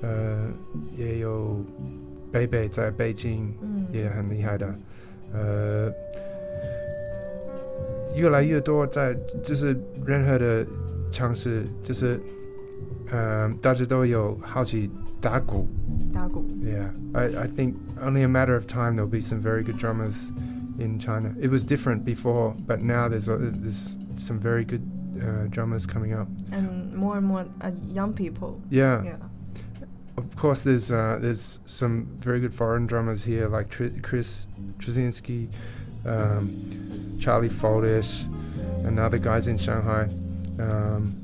[0.00, 0.48] 呃，
[0.96, 1.62] 也有
[2.30, 3.52] 北北在北京，
[3.92, 4.74] 也很厉害的，
[5.34, 5.92] 呃，
[8.15, 9.13] 越来越多在
[9.43, 10.65] 就是任何的
[11.11, 12.19] 尝试，就是
[13.11, 14.89] 呃，大家都有好奇
[15.21, 15.67] 打鼓，
[16.13, 20.29] 打鼓，Yeah，I I think only a matter of time there'll be some very good drummers
[20.77, 21.33] in China.
[21.39, 24.81] It was different before, but now there's there's some very good
[25.21, 26.27] uh, drummers coming up.
[26.51, 28.59] And more and more uh, young people.
[28.69, 29.03] Yeah.
[29.03, 29.15] Yeah.
[30.17, 34.47] Of course, there's uh, there's some very good foreign drummers here, like Tr- Chris
[34.79, 35.47] Trzynski,
[36.04, 38.22] um, Charlie Foldish,
[38.84, 40.08] and other guys in Shanghai.
[40.58, 41.18] Um,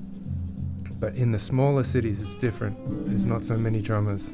[1.00, 2.76] but in the smaller cities, it's different.
[3.08, 4.32] There's not so many drummers.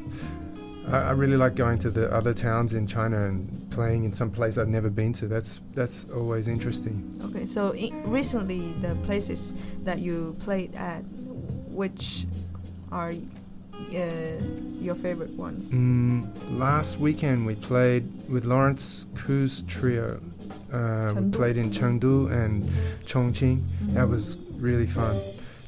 [0.89, 4.31] I, I, really like going to the other towns in China and playing in some
[4.31, 5.27] place I've never been to.
[5.27, 7.21] That's that's always interesting.
[7.25, 7.75] Okay, so
[8.05, 11.01] recently the places that you played at,
[11.69, 12.27] which
[12.93, 14.41] are uh,
[14.81, 15.71] your favorite ones?
[15.71, 20.21] Mm, last weekend we played with Lawrence Ku's trio.
[20.74, 22.64] Uh, we played in Chengdu and
[23.06, 23.58] Chongqing.
[23.58, 23.94] Mm -hmm.
[23.96, 25.16] That was really fun.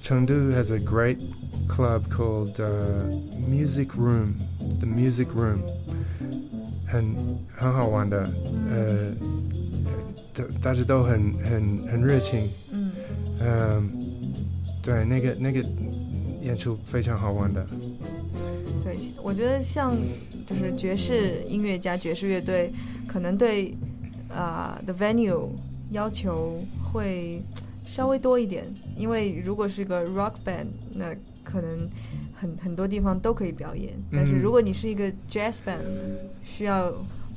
[0.04, 1.18] Chengdu has a great
[1.68, 3.06] club called uh,
[3.48, 4.36] Music Room,
[4.80, 5.60] the Music Room，
[6.88, 7.16] 很
[7.56, 8.30] 很好玩的，
[8.70, 9.14] 呃，
[10.62, 12.92] 大家都很很很热情，嗯，
[13.40, 13.90] 嗯，
[14.82, 15.64] 对，那个那个
[16.42, 17.66] 演出非常好玩的。
[18.84, 19.96] 对，我觉得像
[20.48, 22.72] 就是爵士音乐家、爵士乐队，
[23.08, 23.78] 可能对
[24.37, 25.49] 啊 the venue
[25.91, 26.61] 要求
[26.93, 27.43] 会。
[27.89, 28.65] 稍微多一点，
[28.97, 31.15] 因为如果是个 rock band，那
[31.45, 31.89] 可能
[32.35, 33.93] 很很多地方都可以表演。
[34.11, 35.79] 但是如果你是一个 jazz band，
[36.43, 36.93] 需要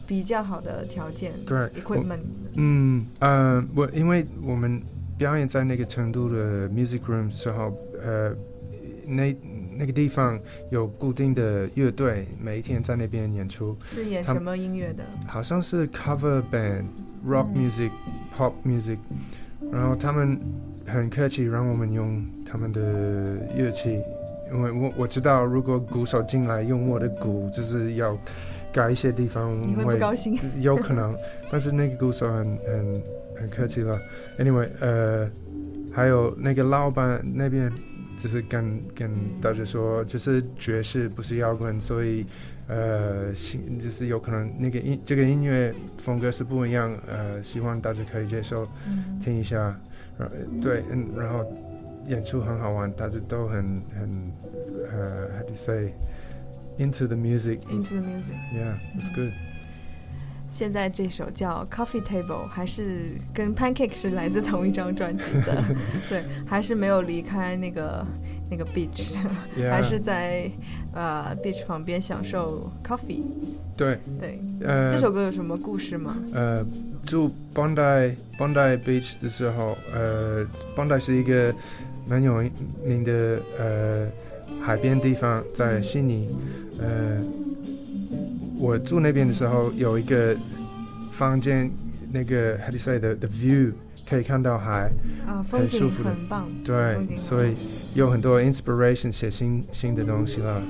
[0.07, 1.33] 比较好的条件。
[1.45, 2.21] 对，equipment。
[2.55, 4.81] 嗯呃，我因为我们
[5.19, 7.71] 表演在那个成都的 music room 时候，
[8.03, 8.35] 呃，
[9.05, 9.31] 那
[9.79, 10.37] 那个地方
[10.69, 13.77] 有固定的乐队，每一天在那边演出。
[13.85, 15.05] 是演什么音乐的？
[15.25, 18.97] 好像是 cover band，rock music，pop music。
[19.71, 20.37] 然后他们
[20.85, 22.81] 很客气，让我们用他们的
[23.55, 24.01] 乐器，
[24.51, 28.17] 因为我我知道，如果鼓手进来用我的鼓，就是要
[28.73, 31.15] 改一些地方，你会不高兴， 有可能。
[31.49, 33.01] 但是那个鼓手很很
[33.39, 33.97] 很客气了。
[34.37, 35.29] Anyway，呃，
[35.93, 37.71] 还有那个老板那边，
[38.19, 39.09] 就是跟跟
[39.41, 42.25] 大家说，就是爵士不是摇滚，所以。
[42.71, 48.69] 呃，新就是有可能那个音这个音乐风格是不一样，呃，希望大家可以接受，
[49.19, 49.75] 听一下，
[50.19, 50.29] 呃，
[50.61, 51.43] 对，嗯，然后
[52.05, 54.31] 演出很好玩，大家都很很
[54.91, 55.91] 呃，how do you say
[56.77, 59.31] into the music，into the music，yeah，it's good。
[60.51, 65.63] 现在这首叫 Coffee Table，还是跟 Pancake 是来自同一张专辑的，
[66.09, 68.05] 对，还是没有离开那个
[68.49, 69.13] 那个 beach，
[69.69, 70.49] 还是在
[70.93, 73.21] 呃 beach 旁边享受 coffee。
[73.77, 76.17] 对对，呃，这首歌有什么故事吗？
[76.33, 76.65] 呃，
[77.05, 80.45] 住 Bondi Bondi Beach 的时候，呃
[80.75, 81.53] ，Bondi 是一个
[82.07, 82.43] 蛮有
[82.83, 84.07] 名的呃
[84.61, 86.27] 海边地方，在悉尼，
[86.79, 87.21] 呃。
[88.59, 90.35] 我住那边的时候，有一个
[91.09, 91.71] 房间，
[92.11, 93.71] 那个 how do you say the the view
[94.07, 94.91] 可以看到海，
[95.25, 96.47] 啊，很舒服的，很棒。
[96.65, 97.55] 对，所以
[97.93, 100.61] 有很多 inspiration 写新新的东西了。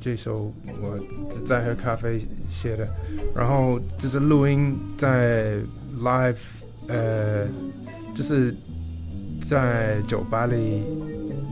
[0.00, 0.98] 这首我
[1.44, 2.86] 在喝咖啡写的，
[3.34, 5.56] 然后就是录音在
[6.00, 6.36] live，
[6.88, 7.46] 呃，
[8.14, 8.54] 就是
[9.42, 10.82] 在酒吧里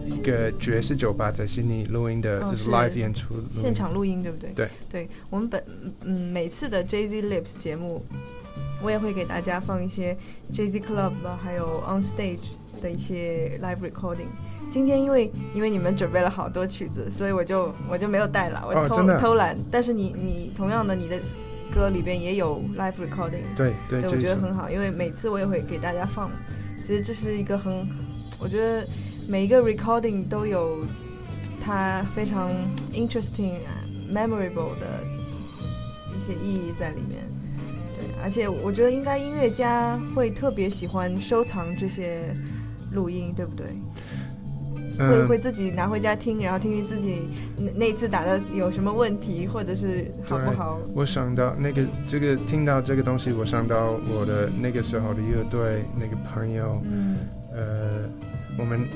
[0.05, 4.50] 一个爵士酒吧在悉尼录音的，就是 live 演出，现场录音对不对？
[4.55, 5.62] 对，对我们本
[6.02, 8.05] 嗯每次的 Jay Z Lips 节目，
[8.82, 10.16] 我也会给大家放一些
[10.52, 12.38] Jay Z Club 还有 On Stage
[12.82, 14.28] 的一些 live recording。
[14.68, 19.57] 今天因为因为你们准备了好多曲子，所以我就我就没有带了，我偷偷懒。
[19.70, 21.18] 但是你你同样的你的
[21.74, 26.30] 歌里边也有 live recording，对对，我觉得很好，因为每次我也会给大家放。
[26.82, 27.86] 其实这是一个很，
[28.38, 28.86] 我觉得
[29.27, 30.85] 每一个 recording 都有
[31.61, 32.51] 它非常
[32.93, 33.55] interesting、
[34.12, 35.03] memorable 的
[36.14, 37.20] 一些意义在里面。
[37.97, 42.35] 对，而且我觉得应该音乐家会特别喜欢收藏这些
[42.93, 43.66] 录音，对不对？
[44.97, 47.22] 会会自己拿回家听，然后听听自己
[47.57, 50.79] 那那次打的有什么问题，或者是好不好？
[50.95, 57.16] 我想到那个这个听到这个东西，我想到我的那个时候的乐队那个朋友，嗯，
[57.53, 58.09] 呃，
[58.57, 58.87] 我们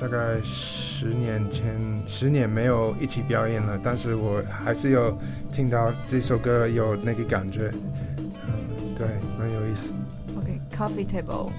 [0.00, 1.76] 大概十年前
[2.06, 5.18] 十年没有一起表演了，但是我还是有
[5.52, 7.70] 听到这首歌有那个感觉，
[8.16, 9.90] 嗯，对，蛮有意思。
[10.36, 11.50] OK，Coffee Table。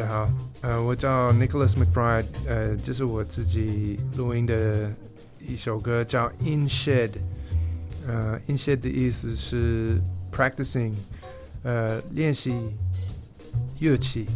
[0.00, 0.30] 家好，
[0.62, 4.90] 呃，我叫 Nicholas McBride，呃，这是我自己录音的
[5.46, 7.10] 一首歌，叫 In Shed，
[8.06, 10.00] 呃，In Shed 的意思是
[10.32, 10.94] practicing，
[11.64, 12.54] 呃，练习
[13.78, 14.26] 乐器，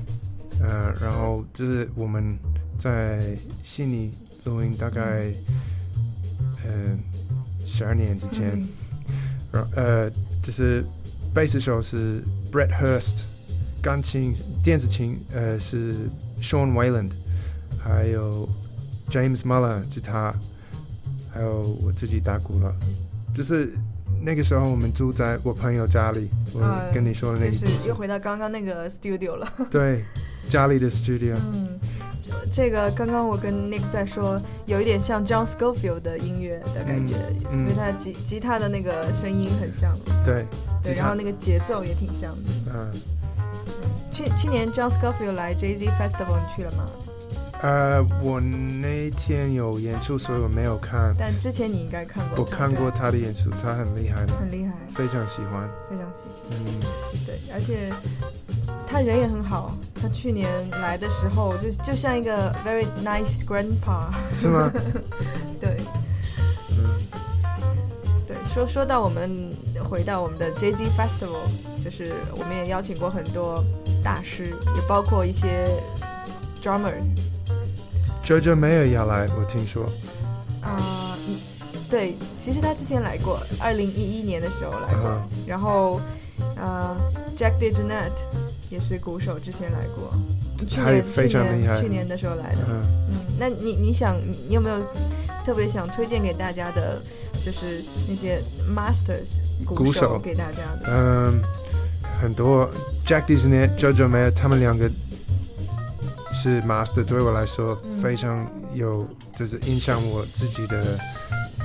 [0.60, 2.38] 呃，然后这是我们
[2.78, 4.12] 在悉尼
[4.44, 5.32] 录音，大概
[6.62, 6.94] 呃
[7.64, 8.62] 十二年之前，
[9.50, 10.10] 然呃，
[10.42, 10.84] 就是
[11.32, 13.24] 贝斯手是 Brett Hurst。
[13.84, 15.94] 钢琴、电子琴，呃，是
[16.40, 17.10] Sean Wayland，
[17.78, 18.48] 还有
[19.10, 20.34] James Muller 吉他，
[21.30, 22.74] 还有我自己打鼓了。
[23.34, 23.74] 就是
[24.22, 29.52] 那个时候我们住在我朋友家里，我呃跟你说的那就是个故事又回到刚刚那个 studio 了。
[29.70, 30.02] 对，
[30.48, 31.78] 家里的 studio，嗯，
[32.22, 37.16] 这这个刚刚我跟 Nick 在说，有一点像 John Scofield 的音乐的感觉，
[37.52, 40.46] 嗯因为他吉吉他的那个声音很像，对，
[40.82, 42.50] 对，然后那个节奏也挺像的。
[42.74, 42.90] 嗯。
[44.10, 46.86] 去去年 John Scofield 来 Jay Z Festival，你去了吗？
[47.62, 51.14] 呃，我那天有演出，所以我没有看。
[51.18, 55.66] 但之前你应该看过，我看过他的演出，他很厉害的，很厉害，非常喜欢。
[55.88, 56.50] 非常喜欢。
[56.50, 56.80] 嗯，
[57.24, 57.90] 对，而且
[58.86, 59.74] 他人也很好。
[59.94, 64.12] 他去年来的时候，就就像一个 very nice grandpa。
[64.30, 64.70] 是吗？
[65.58, 65.78] 对
[66.76, 67.14] 嗯对，
[68.54, 69.50] 说说到我们
[69.90, 71.42] 回到我们的 Jay Z Festival，
[71.84, 73.64] 就是我们也邀请过很多
[74.00, 75.66] 大师，也包括一些
[76.62, 79.84] drummer，JoJo Mayer 要来，我听说。
[80.62, 81.40] 啊、嗯
[81.90, 85.10] 对，其实他之前来过，二零一一年的时候来过。
[85.10, 86.00] 嗯然后，
[86.56, 86.96] 呃
[87.36, 88.12] ，Jack DeJohnette
[88.70, 90.12] 也是鼓手，之前来过。
[90.68, 92.58] 去年非常去厉害年去年的时候来的。
[92.68, 92.80] 嗯，
[93.10, 94.76] 嗯，那你你想你你有没有
[95.44, 97.02] 特别想推荐给大家的，
[97.44, 100.86] 就是那些 masters 鼓手手给大家的？
[100.86, 101.42] 嗯，
[102.20, 102.68] 很多
[103.06, 104.90] Jack d i s n e t JoJo Mayer 他们两个
[106.32, 109.06] 是 master，对我来说嗯非常有，
[109.38, 110.98] 就是影响我自己的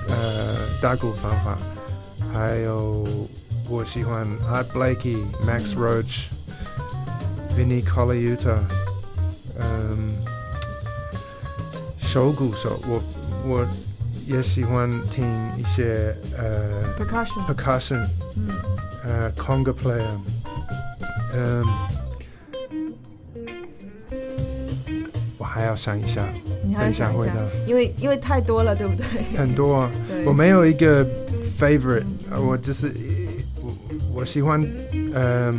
[0.08, 1.58] 呃打鼓方法。
[2.34, 3.08] 还有
[3.68, 6.26] 我喜欢 Art Blakey、Max 嗯 Roach、
[7.58, 8.60] Vinny Colaiuta，
[9.58, 10.14] 嗯，
[11.98, 13.02] 手鼓手，我
[13.46, 13.68] 我
[14.26, 15.26] 也喜欢听
[15.58, 18.06] 一些呃 percussion，percussion。
[18.36, 18.50] 嗯。
[19.02, 20.04] 呃 conga player，
[21.34, 21.64] 嗯，
[25.38, 26.28] 我还要想一下，
[26.66, 27.10] 你还要等一下。
[27.10, 27.34] 回答，
[27.66, 29.06] 因为因为太多了，对不对？
[29.38, 29.92] 很多啊，
[30.26, 31.06] 我没有一个
[31.58, 32.94] favorite，呃我就是
[33.62, 33.74] 我
[34.16, 34.62] 我喜欢，
[35.14, 35.54] 呃，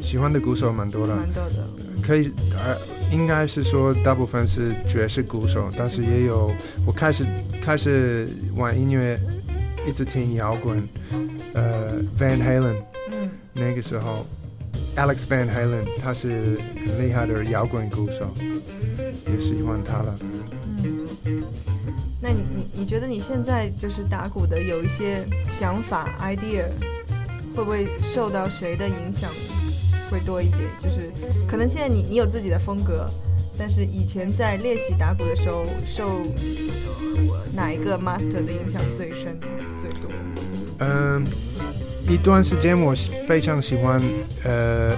[0.00, 1.66] 喜欢的鼓手蛮多的，蛮多的。
[2.00, 2.78] 可以呃，
[3.10, 6.52] 应该是说大部分是爵士鼓手，但是也有
[6.86, 7.24] 我开始
[7.62, 9.18] 开始玩音乐，
[9.86, 10.86] 一直听摇滚，
[11.54, 12.76] 呃，Van Halen。
[13.10, 14.26] 嗯那个时候
[14.96, 18.34] ，Alex Van Halen 他是很厉害的摇滚鼓手，
[19.32, 20.18] 也喜欢他了。
[20.84, 21.42] 嗯。
[22.20, 26.64] 那你你你觉得你现在就是打鼓的有一些想法 idea，
[27.54, 29.30] 会不会受到谁的影响
[30.10, 30.62] 会多一点？
[30.80, 31.10] 就是
[31.48, 33.08] 可能现在你你有自己的风格，
[33.58, 36.22] 但是以前在练习打鼓的时候受
[37.28, 39.38] 呃哪一个 master 的影响最深
[39.78, 40.10] 最多？
[40.78, 41.24] 嗯，
[42.08, 42.94] 一段时间我
[43.26, 44.02] 非常喜欢，
[44.44, 44.94] 呃，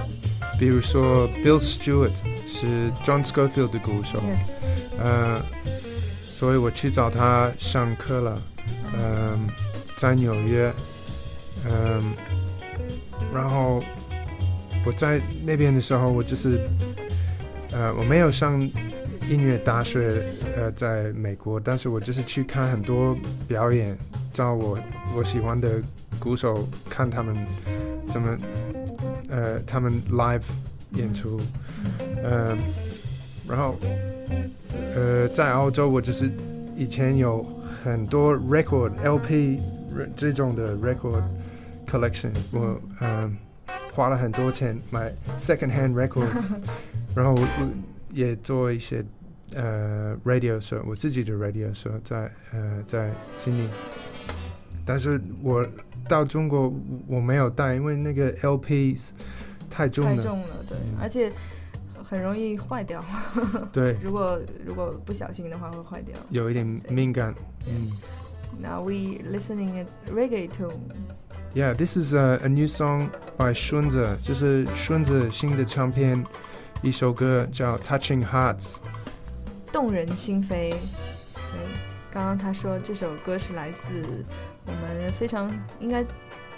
[0.59, 2.11] 比如说 Bill Stewart
[2.45, 5.41] 是 John Scofield 的鼓手，Yes，呃，
[6.29, 8.41] 所以我去找他上课了，
[8.93, 9.47] 嗯，
[9.97, 10.73] 在纽约，
[11.65, 12.13] 嗯，
[13.33, 13.81] 然后
[14.85, 16.59] 我在那边的时候，我就是，
[17.71, 18.59] 呃，我没有上
[19.29, 20.23] 音乐大学，
[20.55, 23.15] 呃，在美国，但是我就是去看很多
[23.47, 23.97] 表演，
[24.33, 24.79] 找我
[25.15, 25.81] 我喜欢的
[26.19, 27.35] 鼓手，看他们
[28.07, 28.37] 怎么，
[29.29, 30.43] 呃，他们 live
[30.91, 31.39] 演出，
[32.23, 32.57] 嗯，
[33.47, 33.75] 然后。
[34.95, 36.29] 呃，在澳洲，我就是
[36.75, 37.43] 以前有
[37.83, 39.59] 很多 record LP
[40.15, 41.23] 这种的 record
[41.87, 43.35] collection，我嗯、
[43.99, 46.53] 花了很多钱买 second hand records，
[47.13, 47.69] 然后我我
[48.13, 49.03] 也做一些
[49.53, 53.67] 呃 radio show，我自己的 radio show 在呃在悉尼，
[54.85, 55.67] 但是我
[56.07, 56.73] 到中国
[57.07, 59.09] 我没有带，因为那个 LPs
[59.69, 61.29] 太重了，太重了，对，嗯而且
[62.01, 63.03] 很容易坏掉。
[63.73, 66.15] 对，如果如果不小心的话会坏掉。
[66.29, 67.35] 有一点敏感，
[67.67, 67.91] 嗯。
[68.61, 70.71] Now we listening at reggae tune.
[71.55, 76.23] Yeah, this is a, a new song by Shunza，就是顺子新的唱片，
[76.83, 78.75] 一首歌叫《Touching Hearts》。
[79.71, 80.47] 动人心扉。
[80.49, 80.79] 对，
[82.11, 84.01] 刚刚他说这首歌是来自
[84.67, 86.05] 我们非常应该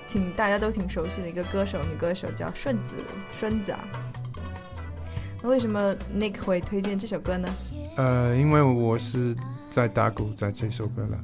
[0.10, 2.96] 挺大家都挺熟悉的一个歌手，女歌手叫顺子，
[3.32, 3.80] 顺子啊。
[5.42, 7.48] 那为什么 Nick 会推荐这首歌呢？
[7.96, 9.34] 呃，因为我是
[9.70, 11.18] 在打鼓，在这首歌了。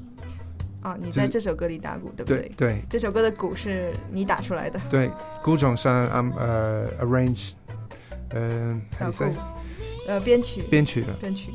[0.81, 2.81] 啊，你在这首歌里打鼓，对不对对？
[2.89, 5.11] 这首歌的鼓是你打出来的，对，
[5.41, 7.51] 鼓种上 I'm 呃 arrange，
[8.29, 9.27] 嗯、小 how do you say？
[9.27, 9.35] 鼓，
[10.07, 11.11] 呃，编曲，编曲的。
[11.13, 11.51] 编曲。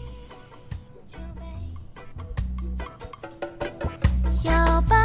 [4.45, 4.97] 摇摆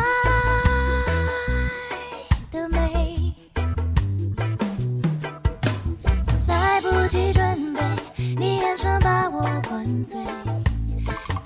[2.52, 3.34] 的美，
[6.48, 6.82] 蓝
[8.42, 10.18] 眼神把我灌醉，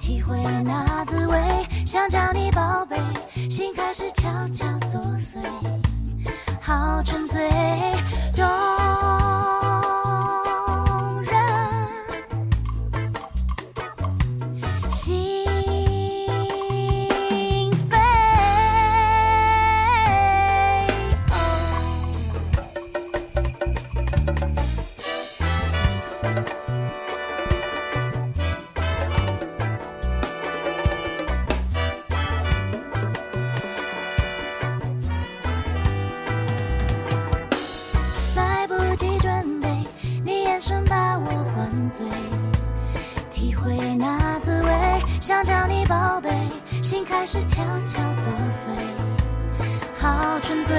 [0.02, 1.40] 体会那滋味，
[1.86, 2.98] 想叫你宝贝，
[3.52, 5.38] 心开始悄悄作祟，
[6.60, 7.48] 好沉醉。
[47.22, 48.68] 还是悄悄作祟。
[49.96, 50.76] 好纯粹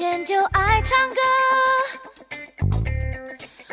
[0.00, 1.16] 天就爱唱歌，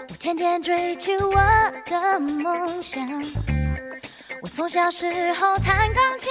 [0.09, 1.39] 我天天追求我
[1.85, 3.01] 的梦想。
[4.41, 6.29] 我从小时候弹钢琴，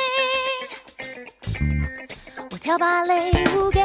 [2.50, 3.80] 我跳芭蕾舞给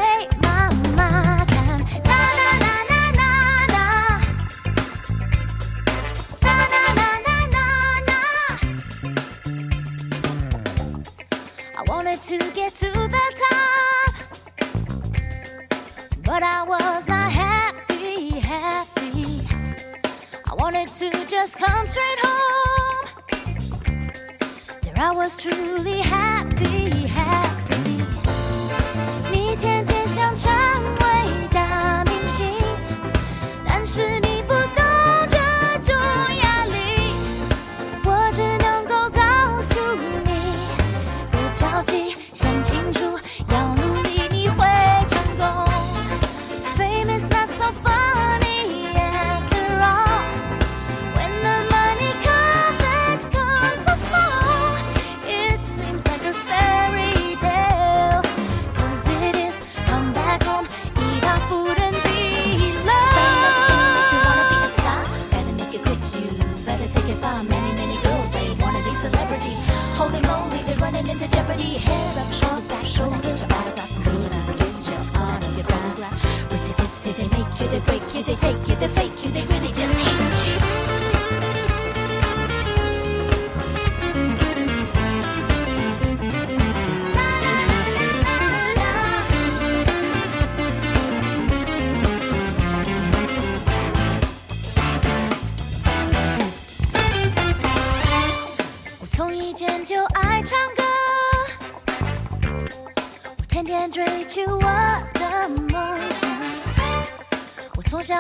[21.41, 23.05] just come straight home.
[24.83, 26.80] There I was truly happy.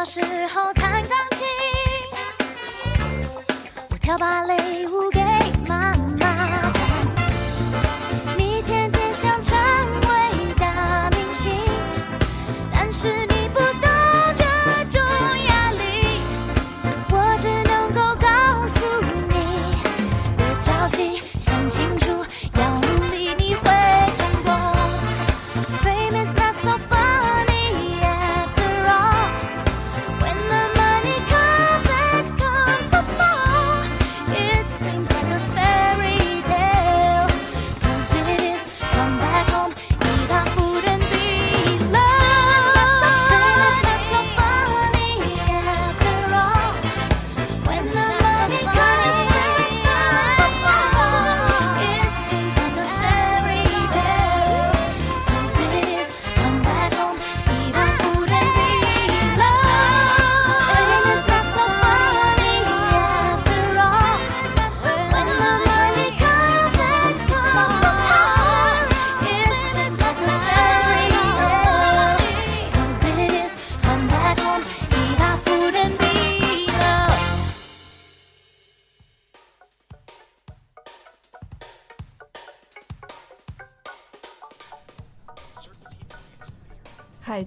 [0.03, 0.40] 消失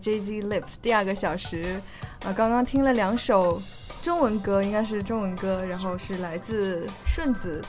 [0.05, 1.81] ，Jay Z Lips 第二个小时，
[2.25, 3.61] 啊，刚刚听了两首
[4.03, 7.63] 中文歌，应该是中文歌，然后是来自顺子，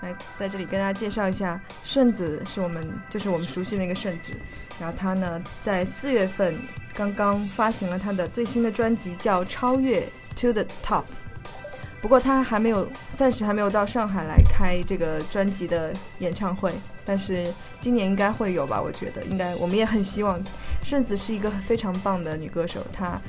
[0.00, 4.32] 来在这里跟大家介绍一下，顺子是我们就是我们熟悉的那个顺子，
[4.80, 6.56] 然后他呢在四月份
[6.92, 10.00] 刚刚发行了他的最新的专辑，叫《超越
[10.40, 11.02] To the Top》。
[12.06, 12.86] 不过他还没有，
[13.16, 16.72] 暂时还没有到上海来开这个专辑的演唱会，
[17.04, 18.80] 但是今年应该会有吧？
[18.80, 20.40] 我觉得应该，我们也很希望。
[20.84, 23.20] 顺子是一个非常棒的女歌手，她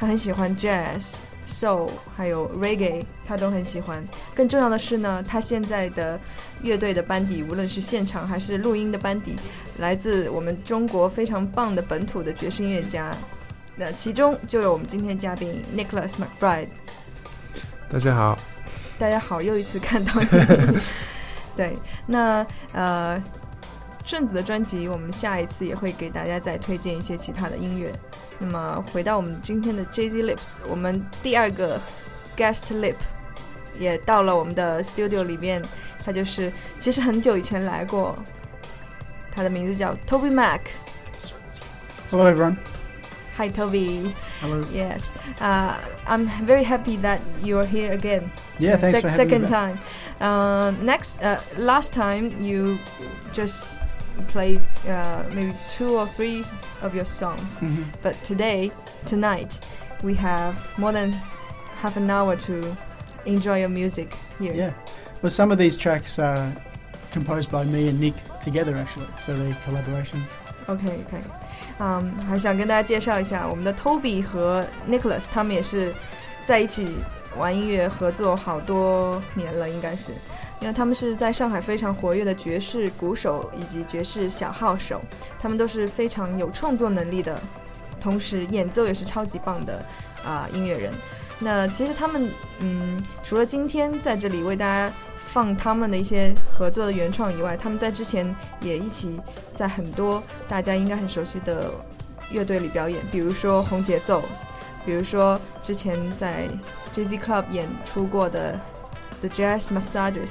[0.00, 1.16] 她很喜欢 jazz、
[1.46, 4.02] soul 还有 reggae，她都很喜欢。
[4.34, 6.18] 更重要的是呢，她现在的
[6.62, 9.36] 乐队的班底，无论是现场还是录音的班底，
[9.80, 13.14] 来自我们中国非常棒的本土的爵士音乐家。
[13.76, 16.68] 那其中就有我们今天嘉宾 Nicholas McBride。
[17.90, 18.38] 大家好，
[18.98, 20.26] 大家好，又一次看到你。
[21.56, 21.76] 对，
[22.06, 23.22] 那呃，
[24.04, 27.92] 顺子的专辑，我们下一次也会给大家再推荐一些其他的音乐。
[28.38, 31.80] 那么回到我们今天的 Jay Z Lips，我们第二个
[32.36, 32.96] guest lip
[33.78, 35.62] 也到了我们的 studio 里面，
[36.04, 38.16] 他就是其实很久以前来过，
[39.30, 40.62] 他的名字叫 Toby Mac。
[42.10, 42.56] Hello, everyone.
[43.36, 44.14] Hi Toby.
[44.40, 44.64] Hello.
[44.72, 45.76] Yes, uh,
[46.06, 48.30] I'm very happy that you're here again.
[48.60, 49.80] Yeah, thanks sec- for having second time.
[50.20, 52.78] Uh, next, uh, last time you
[53.32, 53.76] just
[54.28, 56.44] played uh, maybe two or three
[56.82, 57.84] of your songs, Mhm.
[58.02, 58.70] but today,
[59.06, 59.58] tonight,
[60.04, 61.10] we have more than
[61.82, 62.76] half an hour to
[63.26, 64.54] enjoy your music here.
[64.54, 64.72] Yeah.
[65.22, 66.52] Well, some of these tracks are
[67.10, 70.28] composed by me and Nick together, actually, so they're collaborations.
[70.68, 71.20] OK OK，
[71.78, 75.92] 嗯，还想跟大家介绍一下我们的 Toby 和 Nicholas，他们也是
[76.44, 76.96] 在一起
[77.36, 80.12] 玩音乐合作好多年了，应该是，
[80.60, 85.00] 因为他们是在上海非常活跃的爵士鼓手以及爵士小号手，
[85.38, 87.36] 他们都是非常有创作能力的，
[88.00, 89.84] 同时演奏也是超级棒的
[90.24, 90.92] 啊、音乐人。
[91.40, 94.94] 那其实他们，嗯，除了今天在这里为大家
[95.34, 98.24] 放他们的一些合作的原创以外，他们在之前
[98.60, 99.20] 也一起
[99.52, 101.72] 在很多大家应该很熟悉的
[102.30, 104.22] 乐队里表演，比如说红节奏，
[104.86, 106.48] 比如说之前在
[106.94, 108.56] JZ Club 演出过的
[109.22, 110.30] The Jazz Massages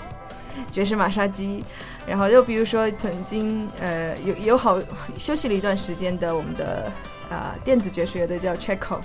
[0.71, 1.65] 爵士马杀鸡，
[2.07, 4.79] 然后又比如说曾经呃有有好
[5.17, 6.89] 休息了一段时间的我们的
[7.29, 9.01] 啊、电子爵士乐队叫 Chekhov。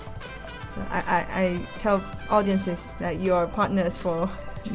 [0.92, 4.28] I, I, I tell audiences that you are partners for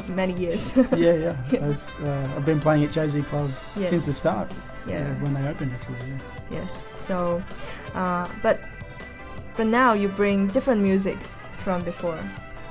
[0.09, 0.71] many years.
[0.95, 1.13] yeah,
[1.51, 1.59] yeah.
[1.59, 3.89] Those, uh, I've been playing at Jay Z Club Yes.
[3.89, 4.51] since the start.
[4.87, 4.99] Yeah.
[5.09, 5.97] uh, when they opened, actually.
[6.09, 6.17] Yeah.
[6.59, 6.85] Yes.
[6.97, 7.41] So,
[7.95, 8.59] uh, but
[9.55, 11.17] but now you bring different music
[11.63, 12.19] from before.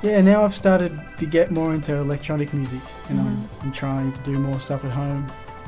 [0.03, 3.27] Yeah, now I've started to get more into electronic music, and Mhm.
[3.27, 5.27] I'm, I'm trying to do more stuff at home.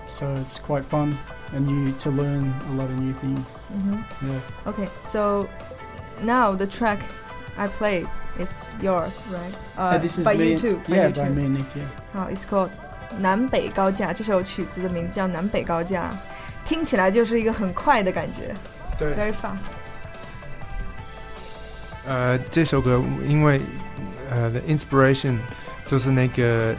[0.09, 1.17] So it's quite fun
[1.53, 3.47] and new to learn a lot of new things.
[3.73, 3.97] hmm
[4.27, 4.41] Yeah.
[4.67, 4.89] Okay.
[5.07, 5.49] So
[6.23, 7.01] now the track
[7.58, 8.08] I played
[8.40, 9.54] is yours, right?
[9.78, 10.46] Uh, Uh, this is by me.
[10.46, 10.76] you and- too.
[10.88, 11.34] by yeah, you by too.
[11.34, 11.66] me and Nick.
[11.76, 11.88] Yeah.
[12.14, 12.70] 好，It's called
[13.18, 14.14] 南北高架。
[14.14, 16.10] 这首曲子的名字叫南北高架，
[16.66, 18.54] 听起来就是一个很快的感觉
[18.98, 19.68] 对， ，very fast。
[22.08, 23.60] 呃，这首歌因为
[24.32, 25.38] 呃的 inspiration
[25.86, 26.74] 就是那个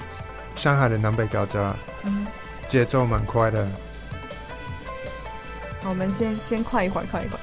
[0.56, 2.26] 上海的南北高架，嗯
[2.68, 3.66] 节奏蛮快的。
[5.82, 7.40] 好，我们先先快一会儿，快一会儿。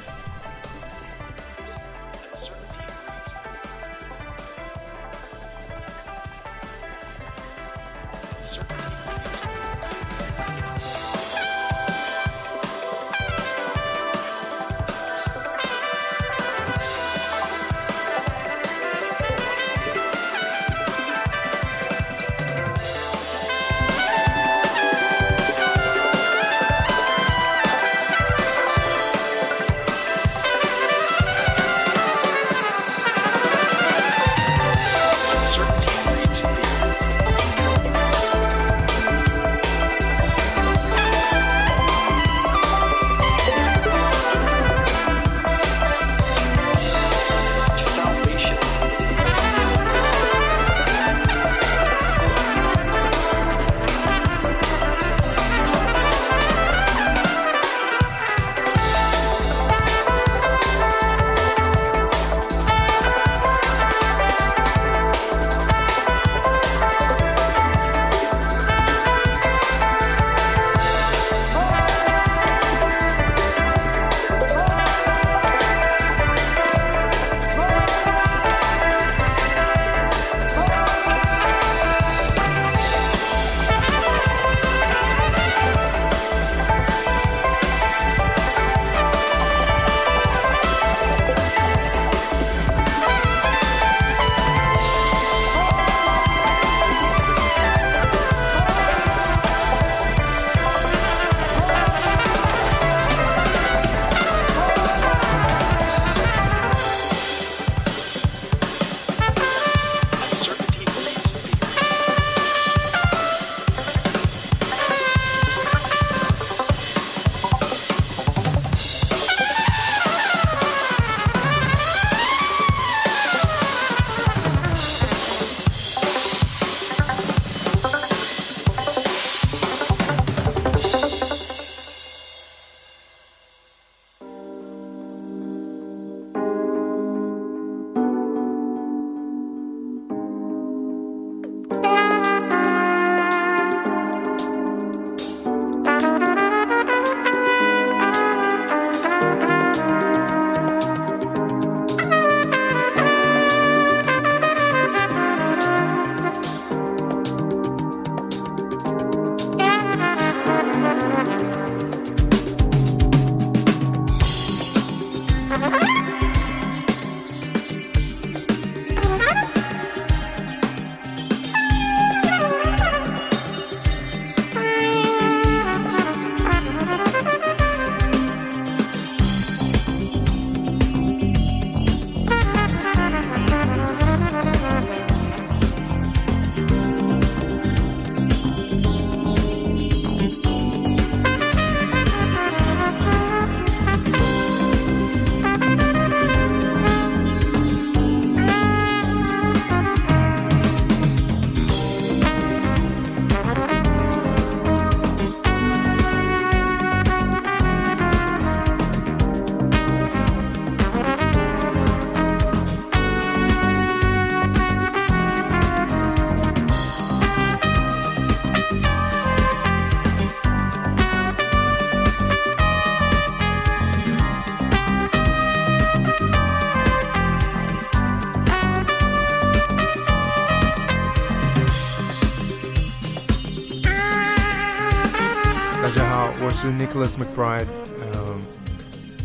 [236.92, 237.64] Nicholas McBride，
[238.12, 238.36] 呃，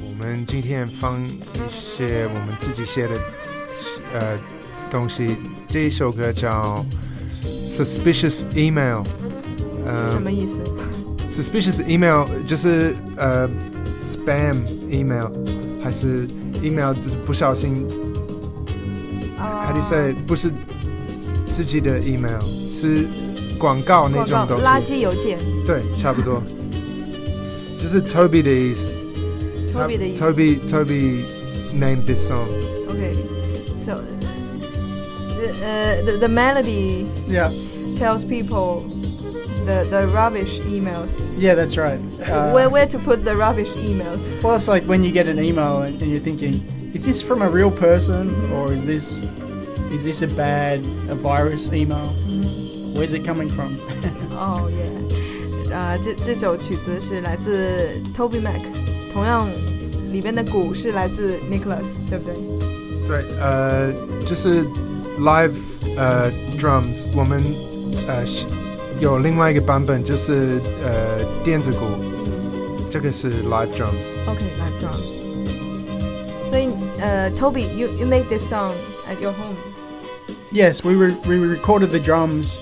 [0.01, 1.37] 我们今天放一
[1.69, 3.15] 些我们自己写的
[4.13, 4.39] 呃
[4.89, 5.35] 东西。
[5.67, 6.85] 这一首歌叫
[7.45, 9.03] Suspicious Email，
[9.85, 10.47] 是什么意
[11.27, 13.49] 思？Suspicious email 就是呃
[13.97, 15.29] spam email，
[15.83, 16.25] 还是
[16.63, 17.85] email 就是不小心
[19.37, 20.49] 啊 how do you say 不是
[21.49, 22.39] 自己的 email，
[22.71, 23.05] 是
[23.59, 24.63] 广告那种东西。
[24.63, 26.41] 垃圾邮件对，差不多。
[27.86, 28.92] 就是 Toby 的意思。
[29.74, 30.22] ，Toby 的意思。
[30.22, 31.24] Toby Toby
[31.74, 32.48] named this song.
[32.88, 33.14] Okay,
[33.76, 34.02] so
[35.38, 37.50] the, uh, the the melody Yeah,
[37.98, 38.82] tells people
[39.66, 41.10] the the rubbish emails.
[41.38, 41.98] yeah, that's right.
[42.22, 44.20] Uh, where where to put the rubbish emails?
[44.42, 46.60] Well, it's like when you get an email and, and you're thinking,
[46.94, 49.22] is this from a real person or is this
[49.90, 52.12] is this a bad a virus email?
[52.94, 53.78] Where's it coming from?
[54.32, 54.95] Oh yeah.
[55.76, 58.60] 呃，这这首曲子是来自 Toby Mac，
[59.12, 59.48] 同样
[60.10, 62.34] 里边的鼓是来自 Nicholas，对不对？
[63.08, 63.92] 对，呃，
[64.24, 64.64] 就是
[65.18, 65.54] live
[65.96, 67.42] 呃 drums，我们
[68.06, 68.46] 呃是
[69.00, 71.86] 有另外一个版本，就是呃电子鼓，
[72.90, 74.06] 这个是 live drums。
[74.26, 75.20] OK，live drums。
[76.46, 76.68] 所以
[77.00, 78.72] 呃，Toby，you you make this song
[79.08, 79.56] at your home。
[80.52, 82.58] Yes, we re- we recorded the drums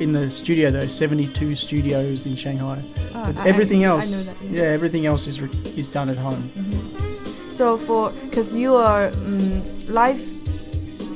[0.00, 2.82] in the studio, though seventy-two studios in Shanghai.
[3.12, 4.62] But I- I- everything I else, know that, yeah.
[4.78, 6.42] everything else is re- is done at home.
[7.52, 10.20] So for because you are um, live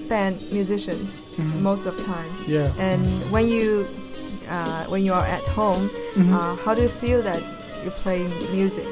[0.09, 1.61] band musicians Mhm.
[1.61, 2.73] most of the time, Yeah.
[2.79, 3.87] and when you
[4.51, 6.33] uh, when you are at home, Mhm.
[6.35, 7.41] uh, how do you feel that
[7.85, 8.87] you're playing music?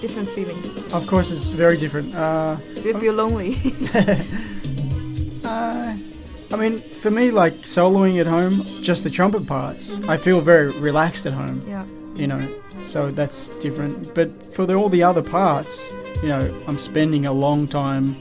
[0.00, 0.64] Different feelings.
[0.94, 2.14] of course, it's very different.
[2.14, 3.52] Uh, Do you feel lonely?
[6.50, 10.40] uh, I mean, for me, like soloing at home, just the trumpet parts, I feel
[10.40, 11.62] very relaxed at home.
[11.68, 11.86] yeah.
[12.14, 14.14] you know, so that's different.
[14.14, 15.86] But for the, all the other parts,
[16.22, 18.16] you know, I'm spending a long time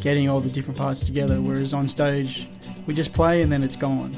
[0.00, 1.40] getting all the different parts together.
[1.40, 2.48] Whereas on stage,
[2.86, 4.12] we just play and then it's gone.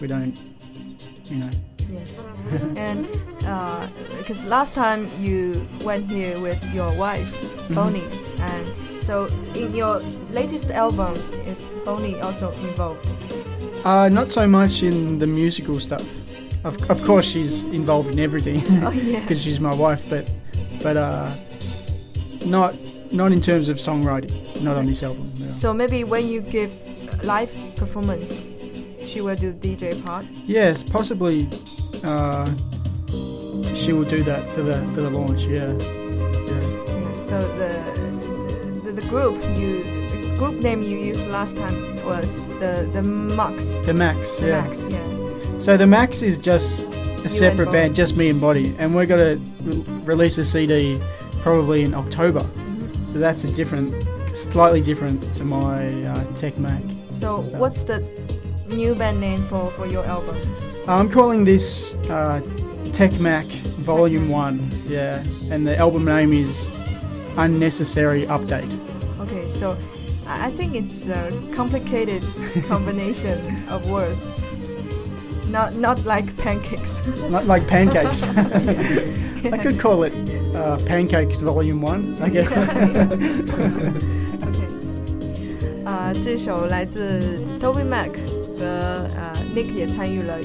[0.00, 0.38] We don't,
[1.26, 1.50] you know.
[1.90, 2.18] Yes.
[2.76, 3.06] and
[4.18, 7.30] because last time you went here with your wife,
[7.70, 8.08] Bonnie,
[8.38, 8.66] and
[9.02, 10.00] so in your
[10.30, 11.14] latest album,
[11.46, 13.06] is Bonnie also involved?
[13.84, 16.06] Uh, not so much in the musical stuff.
[16.64, 19.20] Of, of course, she's involved in everything Oh yeah.
[19.22, 20.28] because she's my wife, but
[20.82, 21.34] but uh,
[22.44, 22.74] not
[23.12, 24.30] not in terms of songwriting.
[24.62, 25.30] Not on this album.
[25.40, 25.46] no.
[25.50, 26.72] So maybe when you give
[27.24, 28.44] live performance,
[29.04, 30.24] she will do the DJ part.
[30.44, 31.48] Yes, possibly.
[32.04, 32.46] Uh,
[33.74, 35.42] she will do that for the for the launch.
[35.42, 35.72] Yeah.
[35.72, 36.02] yeah.
[36.46, 37.81] Yeah, So the
[39.12, 39.82] group you
[40.22, 43.66] the group name you used last time was the the Max.
[43.84, 44.36] The Max.
[44.36, 44.62] The yeah.
[44.62, 45.58] Max, yeah.
[45.58, 46.80] So the Max is just
[47.26, 50.98] a separate band, just me and Body, and we're gonna re- release a CD
[51.42, 52.40] probably in October.
[52.40, 53.12] Mm-hmm.
[53.12, 53.92] But that's a different,
[54.34, 56.82] slightly different to my uh, Tech Mac.
[57.10, 57.60] So Stuff.
[57.60, 57.98] what's the
[58.66, 60.36] new band name for for your album?
[60.88, 62.40] I'm calling this uh,
[62.92, 63.44] Tech Mac
[63.84, 64.56] Volume One.
[64.88, 65.22] Yeah,
[65.52, 66.72] and the album name is
[67.36, 68.72] Unnecessary Update.
[69.51, 69.75] Okay, so
[70.25, 72.23] I I think it's a complicated
[72.67, 73.37] combination
[73.69, 74.25] of words.
[75.51, 76.99] Not not like pancakes.
[77.29, 78.23] Not like pancakes.
[78.23, 80.13] I could call it
[80.55, 82.51] uh, Pancakes Volume One, I guess.
[84.41, 84.59] OK，
[85.85, 88.11] 啊、这首来自 Toby Mac
[88.57, 88.65] 和
[89.15, 90.37] 呃 Nick 也参与了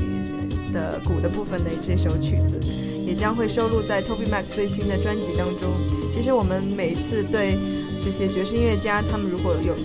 [0.72, 2.60] 的鼓的部分的这首曲子，
[3.04, 5.72] 也将会收录在 Toby Mac 最新的专辑当中。
[6.12, 7.58] 其实我们每次对
[8.07, 9.75] 这些爵士音乐家，他们如果有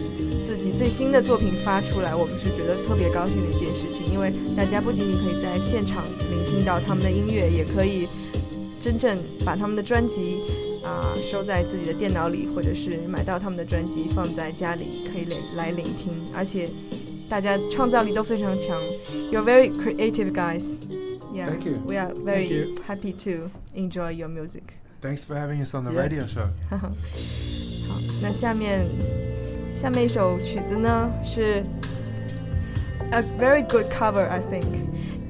[0.41, 8.07] 自己最新的作品发出来，我们是觉得特别高兴的一件事情，因为大家不仅仅可以在现场聆听到他们的音乐，也可以
[8.81, 10.37] 真正把他们的专辑
[10.85, 16.69] 啊、收在自己的电脑里，或者是买到他们的专辑放在家里，可以来来聆听，而且
[17.29, 18.81] 大家创造力都非常强。
[19.33, 20.63] You're very creative guys.
[21.35, 21.83] Yeah, Thank you.
[21.85, 24.63] We are very happy to enjoy your music.
[25.03, 26.47] Thanks for having us on the radio show.
[26.71, 26.89] 好，
[28.23, 28.87] 那下面
[29.73, 31.65] 下面一首曲子呢是
[33.11, 34.65] a very good cover, I think。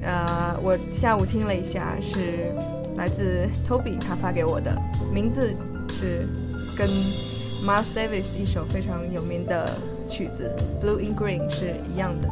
[0.03, 2.53] 呃，我下午听了一下，是
[2.95, 4.79] 来自 Toby 他发给我的，
[5.11, 5.55] 名字
[5.89, 6.27] 是
[6.77, 6.87] 跟
[7.65, 9.75] Miles Davis 一首非常有名的
[10.07, 10.55] 曲子
[10.85, 12.29] 《Blue in Green》是一样的。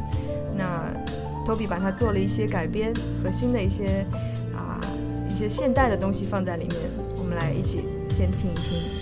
[0.55, 0.93] 那
[1.43, 2.93] Toby 把它做了一些改编
[3.23, 4.05] 和新的一些
[4.55, 4.79] 啊、
[5.27, 7.00] 一些现代的东西放在里面，我
[7.31, 9.01] 我们来一起先听一听。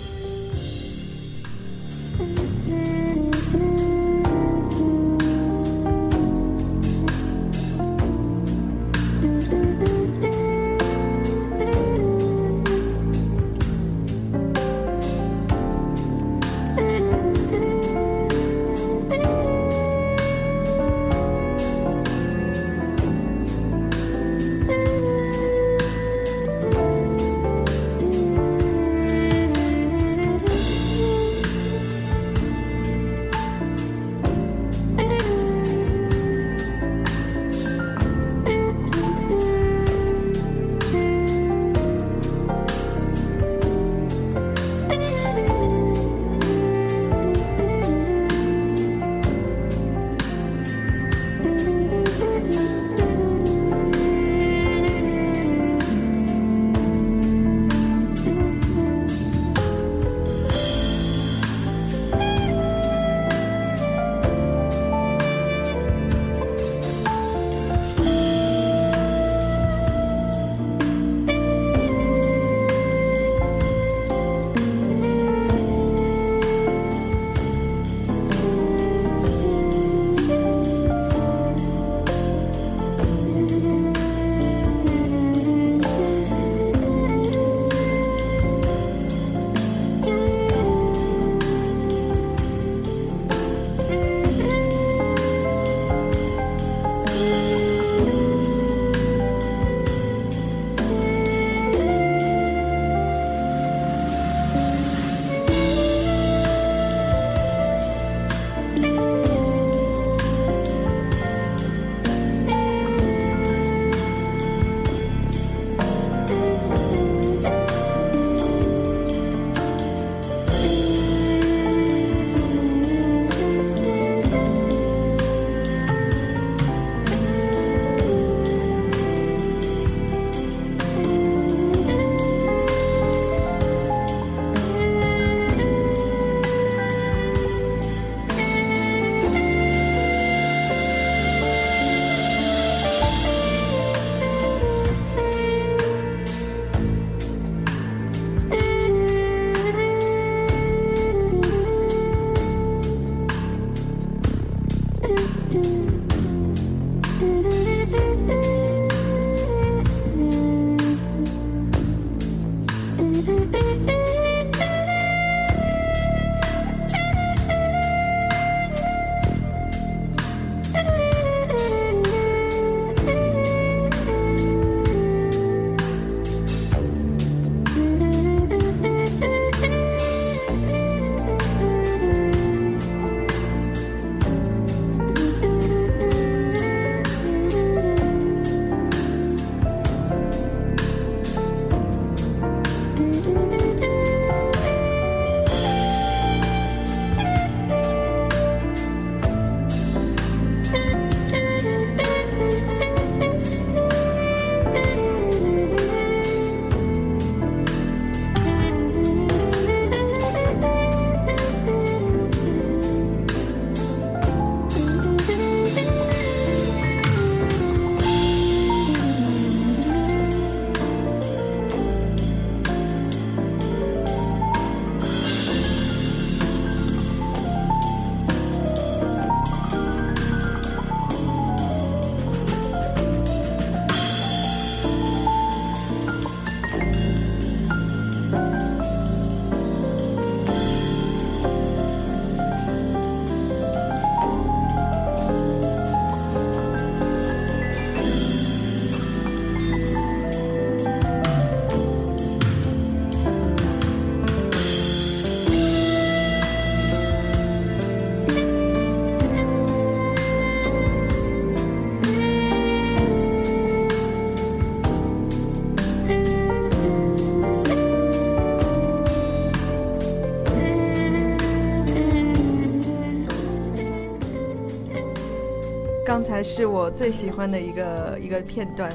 [276.42, 278.92] 是我最喜欢的一个一个片段，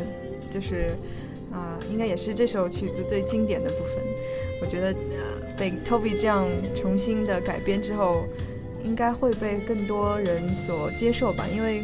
[0.52, 0.90] 就是
[1.52, 4.04] 啊、应该也是这首曲子最经典的部分。
[4.62, 6.46] 我觉得呃，被 Toby 这样
[6.76, 8.26] 重新的改编之后，
[8.84, 11.82] 应该会被更多人所接受吧，因为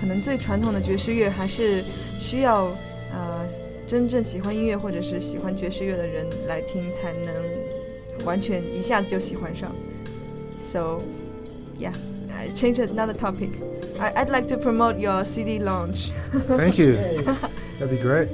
[0.00, 1.82] 可能最传统的爵士乐还是
[2.18, 2.64] 需要
[3.12, 3.46] 呃
[3.86, 9.70] 真正喜欢音乐或者是喜欢爵士乐的人来听，才能完全一下子就喜欢上。
[10.70, 10.98] So,
[11.78, 11.92] yeah,
[12.37, 13.49] I change another topic.
[13.99, 16.11] I, I'd like to promote your CD launch.
[16.47, 16.95] Thank you.
[17.79, 18.27] That'd be great.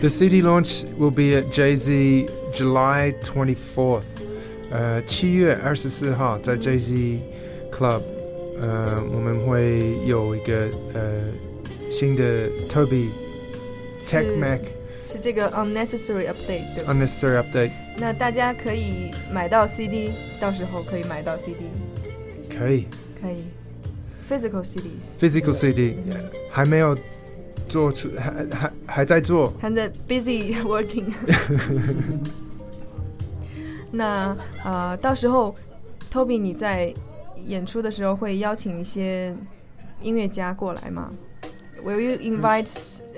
[0.00, 4.04] The CD launch will be at Jay Z July 24th.
[4.70, 7.20] 呃，七月二十四号在 Jay Z
[7.72, 8.02] Club，
[8.60, 11.18] 呃，我们会有一个呃
[11.90, 13.08] 新的 Toby
[14.06, 14.60] Tech 是 Mac
[15.10, 16.92] 是这个 unnecessary update 对吧？
[16.92, 21.56] unnecessary update，那大家可以买到 CD，到时候可以买到 CD，
[22.54, 22.86] 可以
[23.22, 23.44] 可以
[24.28, 25.96] physical CDs， physical CD
[26.50, 26.96] 还没有
[27.68, 29.52] 做出，还还还在做。
[29.60, 31.12] 还在 busy working。
[33.90, 35.54] 那呃，到时候
[36.10, 36.94] Toby 你在
[37.46, 39.34] 演出的时候会邀请一些
[40.02, 41.10] 音乐家过来吗？
[41.82, 42.68] Will you invite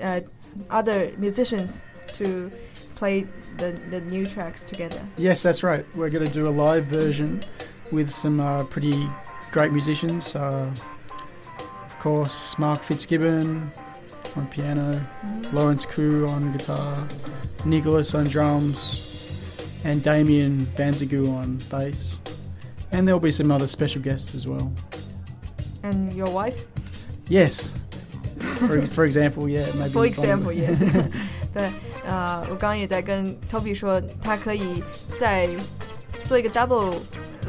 [0.01, 0.23] uh,
[0.69, 1.75] other musicians
[2.17, 2.49] to
[2.97, 3.25] play
[3.57, 4.99] the the new tracks together?
[5.17, 5.83] Yes, that's right.
[5.95, 7.41] We're going to do a live version
[7.91, 9.09] with some uh, pretty
[9.55, 10.35] great musicians.
[10.35, 10.69] Uh,
[11.85, 13.71] of course, Mark Fitzgibbon
[14.35, 14.91] on piano,
[15.51, 17.07] Lawrence Koo on guitar,
[17.65, 19.17] Nicholas on drums,
[19.83, 22.17] and Damien Banzagoo on bass.
[22.91, 24.71] And there'll be some other special guests as well.
[25.83, 26.55] And your wife?
[27.29, 27.71] Yes.
[28.67, 29.91] For, for example, yeah, maybe.
[29.91, 30.79] For one- example, yes.
[31.53, 31.69] 对，
[32.05, 34.81] 呃，我刚刚也在跟 Toby 说，他可以
[35.19, 35.49] 再
[36.25, 36.95] 做一个 double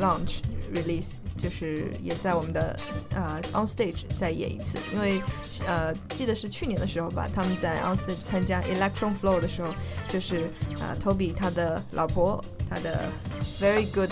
[0.01, 0.41] launch
[0.73, 2.78] release， 就是也在我们的
[3.12, 5.22] 呃 on stage 再演一次，因为
[5.66, 9.74] 呃记得是去年的时候吧，他们在 on stage 参加 Electron Flow 的时候，
[10.10, 10.50] 就是
[10.80, 13.06] 呃 Toby 他的老婆，他的
[13.60, 14.12] very good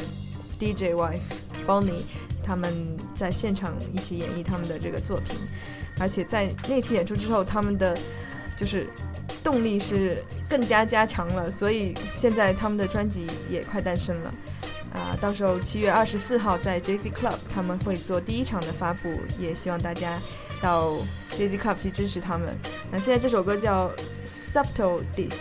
[0.59, 1.19] DJ wife
[1.65, 2.01] Bonnie，
[2.43, 2.73] 他们
[3.15, 5.35] 在现场一起演绎他们的这个作品，
[5.99, 7.97] 而且在那次演出之后，他们的
[8.55, 8.87] 就是
[9.43, 14.33] 动力是更加加强了，所以现在他们的专辑也快诞生了。
[14.94, 19.08] 啊、到时候七月二十四号在 Jay Z Club 他们会做第一场的发布，
[19.38, 20.18] 也希望大家
[20.60, 20.90] 到
[21.36, 22.56] Jay Z Club 去支持他们。
[22.90, 23.90] 那现在这首歌叫
[24.26, 25.32] Subtle Diss，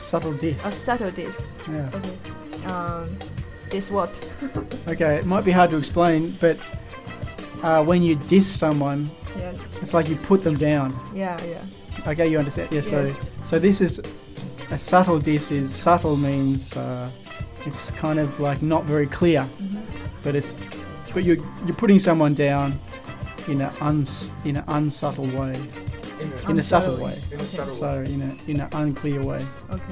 [0.00, 0.58] Subtle diss.
[0.64, 1.88] 啊、Subtle Diss，OK， Yeah.
[2.68, 3.06] 嗯、
[3.70, 4.10] Diss what？
[4.86, 6.56] Okay, it might be hard to explain, but
[7.62, 10.92] uh, when you diss someone, Yes, it's like you put them down.
[11.14, 12.10] yeah, yeah.
[12.10, 12.68] Okay, you understand?
[12.72, 12.82] Yeah.
[12.82, 13.16] So, Yes.
[13.44, 14.00] so this is
[14.70, 15.50] a subtle diss.
[15.52, 17.08] Is subtle means uh,
[17.65, 19.47] it's kind of like not very clear,
[20.23, 20.55] but it's
[21.13, 22.77] but you're you're putting someone down
[23.47, 25.55] in a uns in an unsubtle way,
[26.47, 27.21] in a subtle way.
[27.33, 27.45] Okay.
[27.45, 29.45] So in a in an unclear way.
[29.69, 29.83] OK。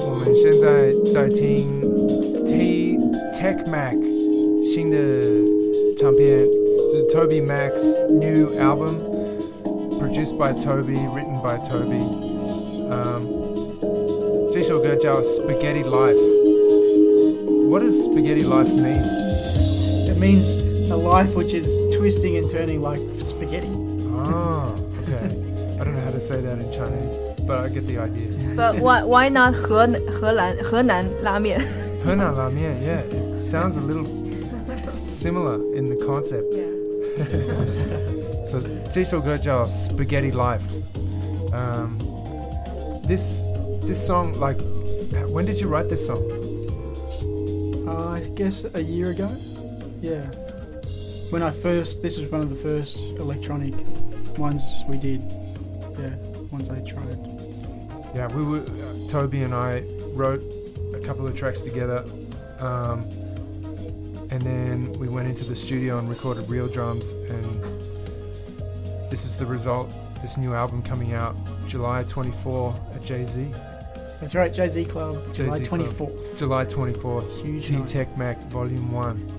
[0.00, 1.80] 我们现在在听
[2.46, 2.98] T
[3.34, 3.96] Tech Mac
[4.64, 4.96] 新的
[5.96, 6.40] 唱片，
[6.92, 8.96] 是 Toby Mac's new album,
[9.98, 12.02] produced by Toby, written by Toby。
[12.90, 13.26] 嗯，
[14.52, 16.18] 这首歌叫 um, Spaghetti Life。
[17.68, 19.02] What does Spaghetti Life mean?
[20.08, 20.58] It means
[20.90, 23.68] a life which is twisting and turning like spaghetti.
[24.14, 24.72] Ah,
[25.02, 25.34] okay.
[25.78, 28.55] I don't know how to say that in Chinese but I get the idea.
[28.55, 31.59] But why why not 河荷兰河南拉面？
[32.05, 34.05] Hena Mian, yeah, it sounds a little
[34.89, 36.53] similar in the concept.
[38.45, 38.59] So
[38.91, 40.63] 这首歌叫 Spaghetti Life.
[41.53, 41.97] Um,
[43.07, 43.41] this
[43.87, 44.59] this song, like,
[45.31, 46.21] when did you write this song?
[47.87, 49.29] Uh, I guess a year ago.
[50.01, 50.25] Yeah.
[51.29, 53.73] When I first, this was one of the first electronic
[54.37, 55.21] ones we did.
[58.38, 58.64] we were
[59.10, 59.82] Toby and I
[60.12, 60.42] wrote
[60.94, 62.04] a couple of tracks together,
[62.60, 63.02] um,
[64.30, 67.62] and then we went into the studio and recorded real drums, and
[69.10, 69.90] this is the result.
[70.22, 71.36] This new album coming out
[71.66, 73.52] July 24 at Jay Z.
[74.20, 75.80] That's right, Jay Z Club, July Jay-Z Club.
[75.88, 76.38] 24th.
[76.38, 77.80] July 24th, Huge T.
[77.84, 79.37] Tech Mac Volume 1.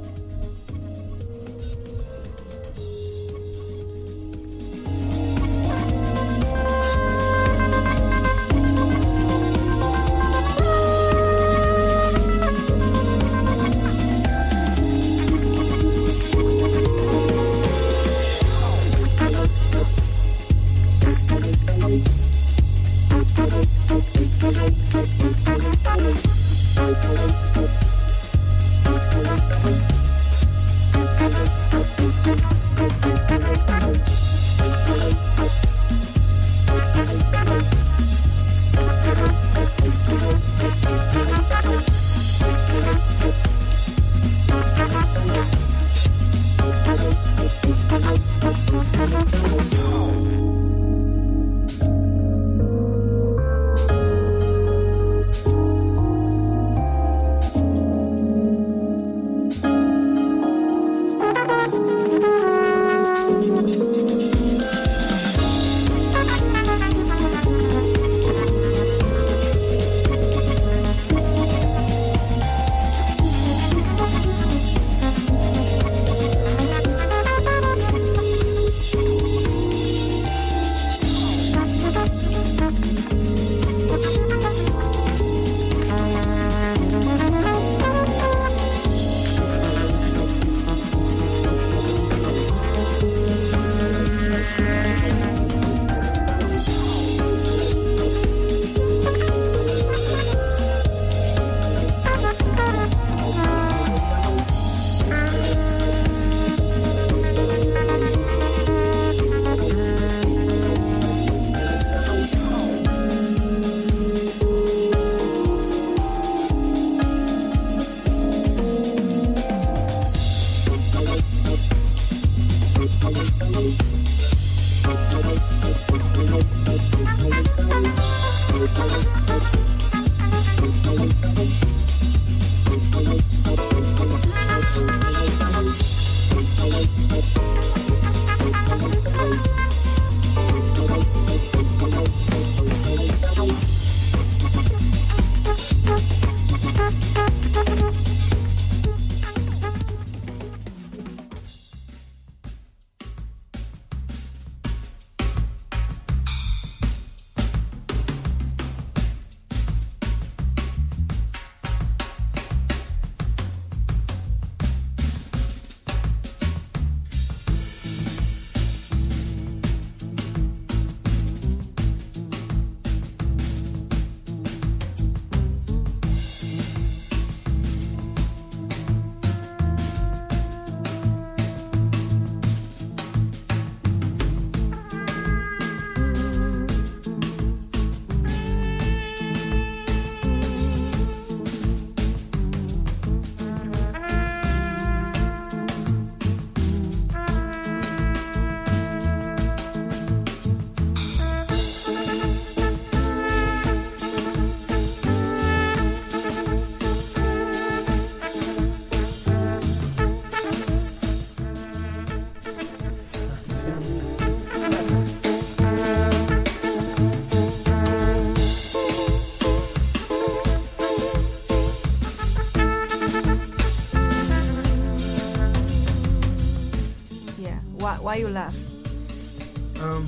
[228.39, 229.81] Laugh?
[229.81, 230.07] Um,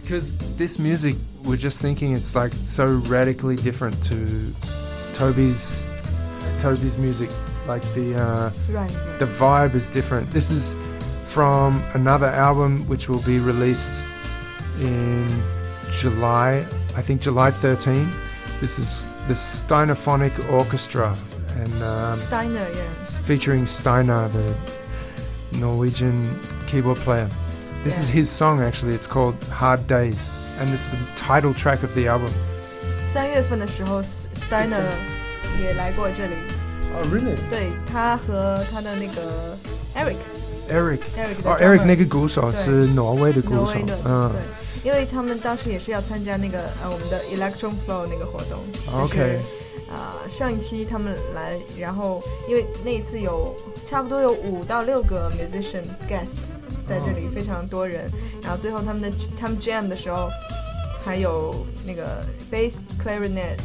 [0.00, 4.52] because this music, we're just thinking it's like so radically different to
[5.14, 5.84] Toby's
[6.58, 7.30] Toby's music.
[7.66, 8.90] Like the uh, Right.
[9.18, 10.30] the vibe is different.
[10.30, 10.76] This is
[11.26, 14.04] from another album which will be released
[14.80, 15.28] in
[15.92, 18.10] July, I think July 13.
[18.60, 21.16] This is the Steinophonic Orchestra
[21.56, 23.02] and um, Steiner, yeah.
[23.02, 24.54] it's featuring Steiner, the
[25.52, 27.30] Norwegian keyboard player.
[27.83, 28.21] This is Yeah.
[28.21, 28.97] his song actually.
[28.97, 30.19] It's called Hard Days,
[30.59, 32.31] and it's the title track of the album.
[33.13, 34.91] 三月份的时候，S-，Steiner
[35.61, 36.33] 也来过这里。
[36.95, 37.35] Oh, really?
[37.49, 39.57] 对他和他的那个
[39.95, 40.17] Eric
[40.69, 40.99] Eric.
[41.15, 44.31] Eric 的哦 drummer ，Eric 那个鼓手对是挪威的鼓手挪威的，，嗯
[44.83, 48.59] 对，因为他们当时也是要参加那个呃我们的 Electron Flow 那个活动。
[48.73, 49.39] 就是，OK，
[49.89, 53.55] 啊、上一期他们来，然后因为那一次有
[53.85, 56.37] 差不多有五到六个 musician guest
[56.87, 58.09] 在这里，非常多人。
[58.41, 60.29] 然后最后他们的他们 jam 的时候，
[61.03, 63.57] 还有那个 bass clarinet，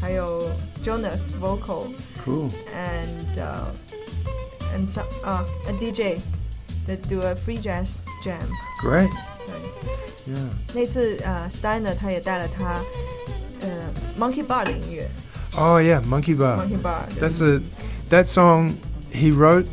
[0.00, 0.48] 还有
[0.84, 1.86] Jonas vocal
[2.24, 2.50] cool.
[2.74, 3.72] and uh,
[4.74, 6.18] and some 啊、a DJ
[6.86, 8.40] that do a free jazz jam。
[8.82, 9.08] Great.
[9.46, 10.48] 对， Yeah.
[10.74, 12.80] 那次呃 Steiner 他也带了他
[13.60, 13.68] 呃
[14.18, 15.08] Monkey Bar 的音乐
[15.56, 16.56] Oh yeah, Monkey Bar.
[16.56, 17.28] Monkey Bar 对。
[17.28, 17.60] That's a
[18.10, 18.72] that song
[19.12, 19.66] he wrote.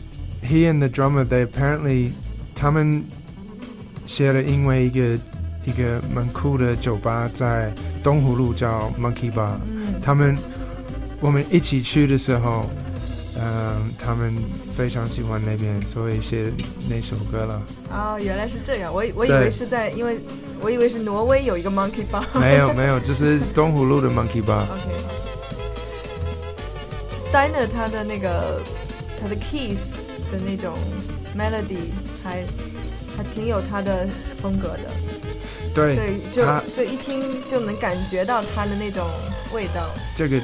[0.44, 2.14] He and the drummer they apparently
[2.57, 3.05] 他们
[4.07, 5.19] 写了因为一个
[5.65, 7.71] 一个蛮酷的酒吧在
[8.03, 9.53] 东湖路叫 Monkey Bar。
[9.69, 10.37] 嗯，他们
[11.21, 12.65] 我们一起去的时候，
[13.39, 14.35] 嗯，他们
[14.73, 16.51] 非常喜欢那边，所以写
[16.89, 17.63] 那首歌了。
[17.91, 20.19] 哦，原来是这样，我以我以为是在，因为
[20.61, 22.25] 我以为是挪威有一个 Monkey Bar。
[22.41, 24.63] 没 有没有，就是东湖路的 Monkey Bar。
[24.73, 25.05] OK。
[27.19, 28.63] Steiner 他的那个
[29.21, 29.93] 他的 keys
[30.31, 30.73] 的那种
[31.37, 31.91] melody
[32.26, 32.44] 还
[33.18, 34.08] 还挺有他的
[34.42, 34.92] 风格的，
[35.74, 39.08] 对，对，就他就一听就能感觉到他的那种
[39.54, 39.90] 味道。
[40.16, 40.40] 这个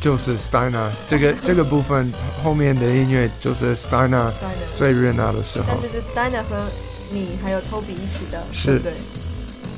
[0.00, 2.12] 就是 Steiner，这个 这个部分
[2.42, 4.32] 后面的音乐就是 Steiner Steiner，
[4.76, 5.80] 最热闹的时候但。
[5.80, 6.64] 是是 Steiner 和
[7.10, 8.92] 你还有 Toby 一起的，是对不对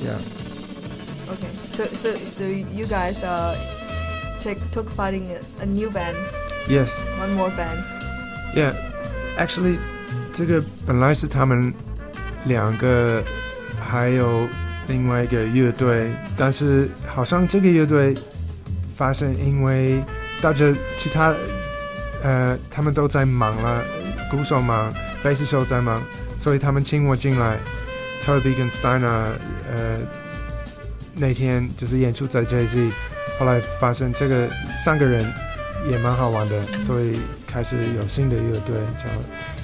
[0.00, 0.14] Yeah.
[1.32, 3.56] ？OK，so so so you guys uh
[4.44, 6.14] take took part in a, a new band,
[6.68, 6.90] Yes.
[7.18, 7.82] one more band.
[8.54, 8.74] Yeah.
[9.36, 9.78] Actually，
[10.33, 11.71] 这个本来是他们
[12.45, 13.23] 两个，
[13.79, 14.47] 还有
[14.87, 18.15] 另外一个乐队，但是好像这个乐队
[18.93, 20.03] 发生因为
[20.41, 20.65] 大家
[20.97, 21.33] 其他
[22.23, 23.83] 呃他们都在忙了，
[24.31, 24.91] 鼓手忙，
[25.23, 26.01] 贝斯手在忙，
[26.39, 27.57] 所以他们请我进来。
[28.25, 29.25] Toby 跟 Steiner
[29.69, 29.99] 呃
[31.13, 32.89] 那天就是演出在 JZ，
[33.37, 34.49] 后来发现这个
[34.83, 35.25] 三个人
[35.89, 39.05] 也蛮好玩的，所以开始有新的乐队叫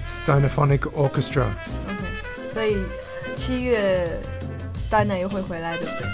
[0.10, 1.46] Steinophonic Orchestra。
[1.88, 2.78] OK，所以
[3.36, 4.20] 七月
[4.90, 6.08] Steiner 又会回来，对不对？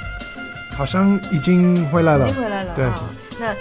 [0.76, 2.42] 好像已经回来了已经。
[2.44, 3.10] 回来了对啊。
[3.40, 3.56] 那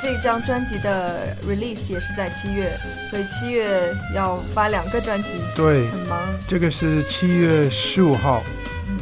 [0.00, 2.72] 这张专辑的 release 也是在七月，
[3.10, 6.20] 所以七月要发两个专辑，对，很忙。
[6.46, 8.42] 这个是七月十五号，
[8.88, 8.98] 嗯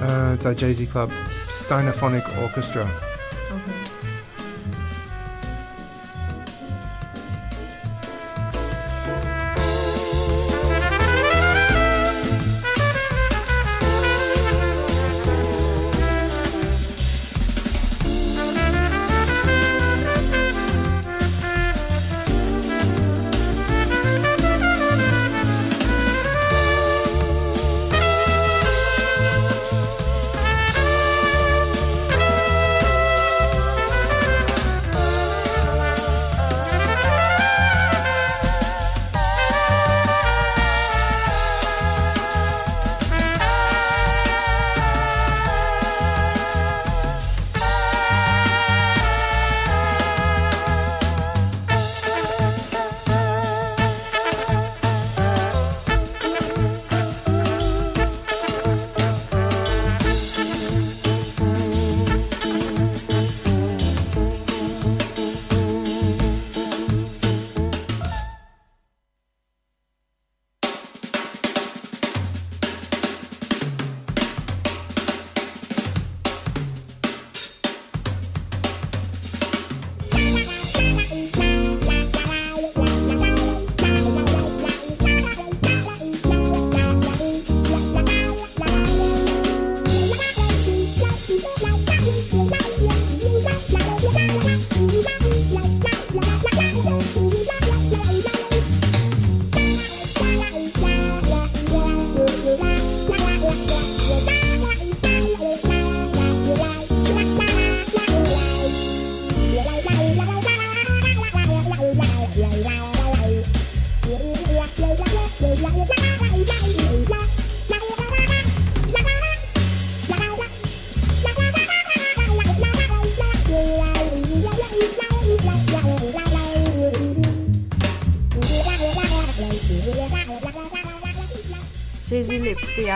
[0.00, 1.10] 呃，在 JZ Club
[1.50, 2.86] Steinophonic Orchestra。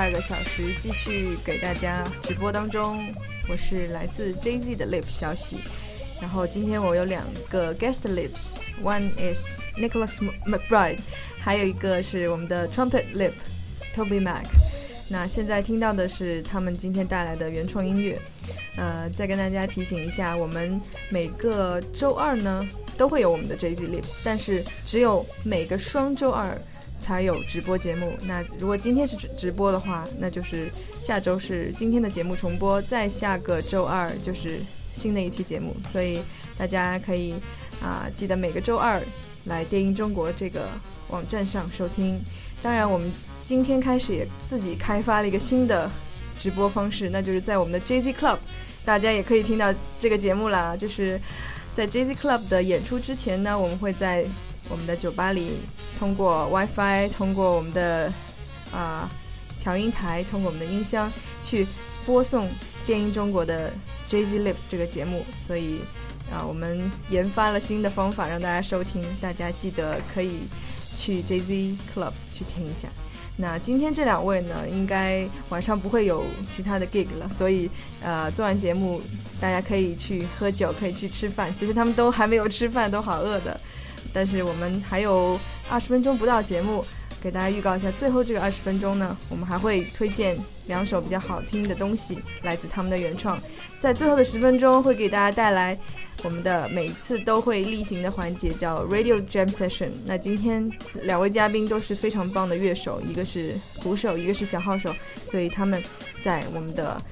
[0.03, 3.07] 二个小时继续给大家直播当中，
[3.49, 5.59] 我是来自 Jay Z 的 Lips 小喜。
[6.21, 9.47] 然后今天我有两个 guest lips，one is
[9.77, 10.11] Nicholas
[10.45, 10.99] McBride，
[11.39, 13.31] 还有一个是我们的 trumpet lip
[13.95, 14.45] Toby Mac。
[15.09, 18.19] 那现在听到的是他们今天带来的原创音乐。
[18.75, 20.81] 呃，再跟大家提醒一下，我们
[21.11, 22.69] 每个周二呢
[22.99, 26.61] 都会有我们的 Jay Z Lips，但是只有每个双周二
[27.13, 28.15] 才有直播节目。
[28.23, 34.61] 那如果今天是直直播的话，那就是下周是今天的节目重播，再下个周二就是
[34.95, 35.77] 新的一期节目。
[35.93, 36.21] 所以
[36.57, 37.35] 大家可以
[37.83, 38.99] 啊记得每个周二
[39.45, 40.67] 来电音中国这个
[41.11, 42.19] 网站上收听。
[42.63, 43.13] 当然，我们
[43.45, 45.91] 今天开始也自己开发了一个新的
[46.39, 48.39] 直播方式，那就是在我们的 JZ Club，
[48.87, 50.75] 大家也可以听到这个节目啦。
[50.75, 51.21] 就是
[51.77, 54.25] 在 JZ Club 的演出之前呢，我们会在
[54.69, 55.53] 我们的酒吧里
[55.99, 58.13] 通过 WiFi，通过我们的
[58.73, 59.11] 啊
[59.61, 61.11] 调音台，通过我们的音箱
[61.45, 61.67] 去
[62.07, 62.49] 播送
[62.87, 63.73] 电音中国的
[64.09, 65.25] Jay Z Lips 这个节目。
[65.47, 65.81] 所以
[66.33, 70.41] 啊，我们研发了新的方法让大家收听，大家记得可以
[70.97, 72.89] 去 Jay Z Club 去听一下。
[73.37, 76.23] 那今天这两位呢，应该晚上不会有
[76.55, 77.69] 其他的 gig 了，所以
[78.03, 79.01] 呃，做完节目
[79.41, 81.53] 大家可以去喝酒，可以去吃饭。
[81.55, 83.59] 其实他们都还没有吃饭，都好饿的。
[84.13, 85.39] 但是我们还有
[85.71, 86.85] 二十分钟不到节目，
[87.21, 90.37] 给大家预告一下，最后这个二十分钟呢，我们还会推荐
[90.67, 93.39] 两首比较好听的东西，来自他们的原创。
[93.81, 95.77] 在最后的十分钟，会给大家带来
[96.23, 99.91] 我们的每次都会例行的环节，叫 Radio Jam Session。
[100.05, 100.71] 那今天
[101.03, 104.95] 两位嘉宾都是非常棒的乐手，一个是鼓手，一个是小号手，
[105.25, 105.83] 所以他们
[106.23, 107.03] 在我们的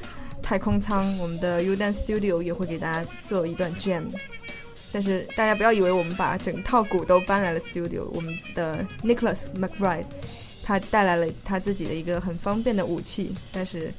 [0.40, 4.04] 太空舱，我们的 Udan Studio 也会给大家做一段 Jam。
[4.92, 10.06] 但是大家不要以为我们把整套鼓都搬来了 Studio，我们的 Nicholas McBride
[10.62, 13.92] 他带来了他自己的一个很方便的武器，但是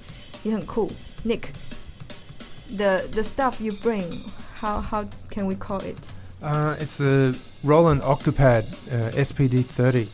[0.44, 0.92] 也很酷。
[1.26, 4.12] Nick，the the stuff you bring,
[4.60, 5.96] how how can we call it?
[6.42, 10.08] Uh, it's a Roland Octopad uh, SPD thirty，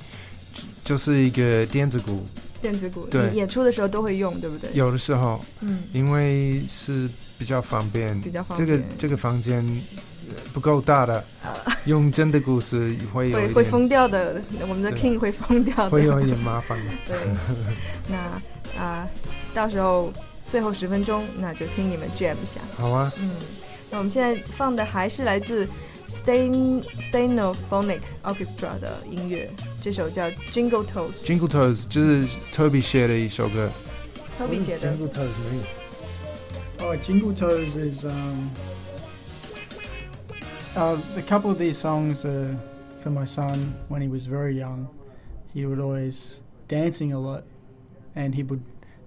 [0.84, 2.26] 就是一个电子鼓。
[2.60, 4.70] 电子鼓，对演出的时候都会用，对不对？
[4.74, 10.16] 有的时候，嗯，因为是比较方便，比较方便这个这个房间呃
[10.54, 11.24] 不够大的，
[11.86, 15.90] 用真的鼓是会有会会疯掉的，我们的 King 会疯掉的。
[15.90, 16.91] 会有一点麻烦的。
[17.08, 17.18] 对，
[18.08, 18.18] 那
[18.82, 19.08] 啊、
[19.54, 20.12] 到时候
[20.49, 22.62] 最后十分钟，那就听你们 jam 一下。
[22.76, 23.32] 好啊，嗯，
[23.90, 25.68] 那我们现在放的还是来自
[26.10, 29.49] Stain Stainophonic Orchestra 的音乐，
[29.82, 33.70] 这首叫 Jingle Toes，Jingle Toes 就是 Toby 写的一首歌。
[34.40, 34.90] Toby 写的。
[34.90, 35.64] Jingle Toes 没有
[36.80, 38.52] Oh, Jingle Toes is um,
[40.77, 42.57] uh, a couple of these songs are
[43.01, 44.89] for my son when he was very young.
[45.53, 47.45] He would always dancing a lot,
[48.15, 48.62] and he would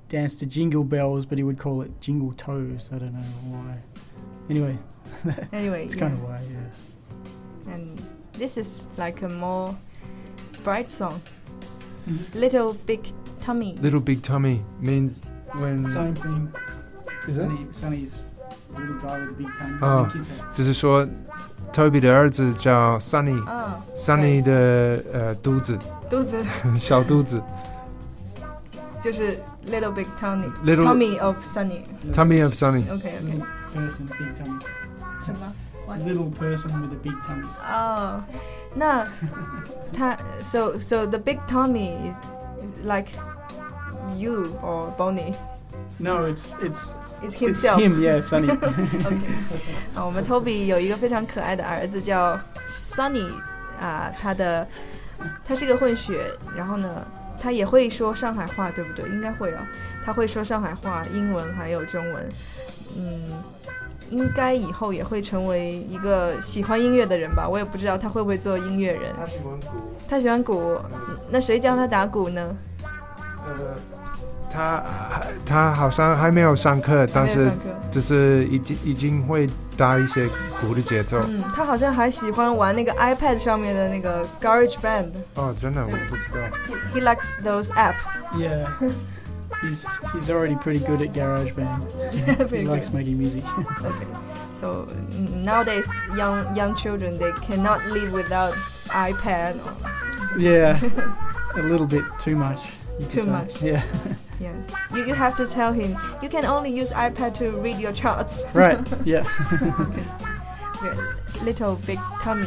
[0.10, 2.90] dance to Jingle Bells, but he would call it Jingle Toes.
[2.92, 3.20] I don't know
[3.50, 3.78] why.
[4.50, 4.78] Anyway,
[5.54, 6.02] Anyway, it's yeah.
[6.02, 7.74] kind of why, yeah.
[7.74, 8.00] and
[8.34, 9.76] this is like a more
[10.64, 11.20] bright song.
[12.08, 12.36] Mhm.
[12.36, 13.08] Little Big
[13.40, 13.76] Tummy.
[13.82, 15.22] Little Big Tummy means
[15.54, 16.54] when Same thing.
[17.28, 17.44] Is it?
[17.48, 18.18] Sonny, Sonny's
[18.78, 19.80] little guy with a big tongue.
[19.82, 20.04] Oh.
[20.14, 20.58] Big kids.
[20.58, 21.08] 就是说
[21.74, 23.44] Toby 的儿子叫 Sunny。
[23.46, 25.78] 啊 Sunny 的呃肚子，
[26.10, 26.38] 肚子
[26.80, 27.42] 小肚子
[29.02, 30.52] 就是 Little Big Tummy。
[30.64, 31.82] Little- Tummy of Sunny。
[32.14, 32.84] ，Tummy of Sunny。
[32.92, 33.42] OK OK。
[33.76, 34.62] Little person, big tummy.
[35.26, 35.54] 什么？
[35.88, 37.46] Little person with a big tummy.
[37.70, 38.24] 哦，
[38.74, 39.06] 那
[39.96, 42.16] 他 so so the big Tommy is,
[42.64, 43.10] is like
[44.18, 45.36] you or Bonnie
[46.00, 47.79] No, it's it's is it's himself.
[47.81, 48.01] him.
[48.01, 48.51] Yeah, Sonny.
[48.53, 49.21] OK，
[49.95, 52.39] 啊，我们 Toby 有一个非常可爱的儿子叫
[52.69, 53.31] Sunny
[53.81, 54.67] 啊，他的
[55.45, 57.07] 他是个混血，然后呢，
[57.41, 59.09] 他也会说上海话，对不对？
[59.11, 59.67] 应该会啊，
[60.05, 62.29] 他会说上海话、英文还有中文，
[62.97, 63.21] 嗯。
[64.11, 69.15] 应该以后也会成为一个喜欢音乐的人吧，我也不知道他会不会做音乐人。
[69.17, 69.69] 他喜欢鼓，
[70.09, 70.81] 他喜欢鼓，
[71.31, 72.57] 那谁教他打鼓呢？
[73.47, 73.77] 呃，
[74.52, 74.84] 他
[75.46, 80.28] 他好像还没有上课，但是没有上课只是已经已经会打一些
[80.62, 81.20] 鼓的节奏。
[81.28, 85.10] 嗯，他好像还喜欢玩那个 iPad 上面的那个 Garage Band。
[85.36, 86.40] 哦，真的我不知道。
[86.94, 87.96] He, he likes those app.
[88.38, 88.66] yeah,
[89.62, 91.82] he's he's already pretty good at GarageBand.
[92.12, 92.96] he Pretty likes good.
[93.00, 93.44] making music.
[93.80, 94.08] Okay.
[94.60, 95.86] So mm, nowadays,
[96.16, 98.54] young young children they cannot live without
[98.88, 99.56] iPad.
[99.66, 100.80] Or, yeah,
[101.56, 102.60] a little bit too much.
[103.00, 103.30] you could Too say.
[103.30, 103.62] much.
[103.62, 103.84] Yeah.
[104.41, 104.73] yes.
[104.95, 108.43] You you have to tell him you can only use iPad to read your charts.
[108.55, 108.81] right.
[109.05, 109.25] Yeah.
[110.83, 111.45] Okay.
[111.45, 112.47] Little big tummy.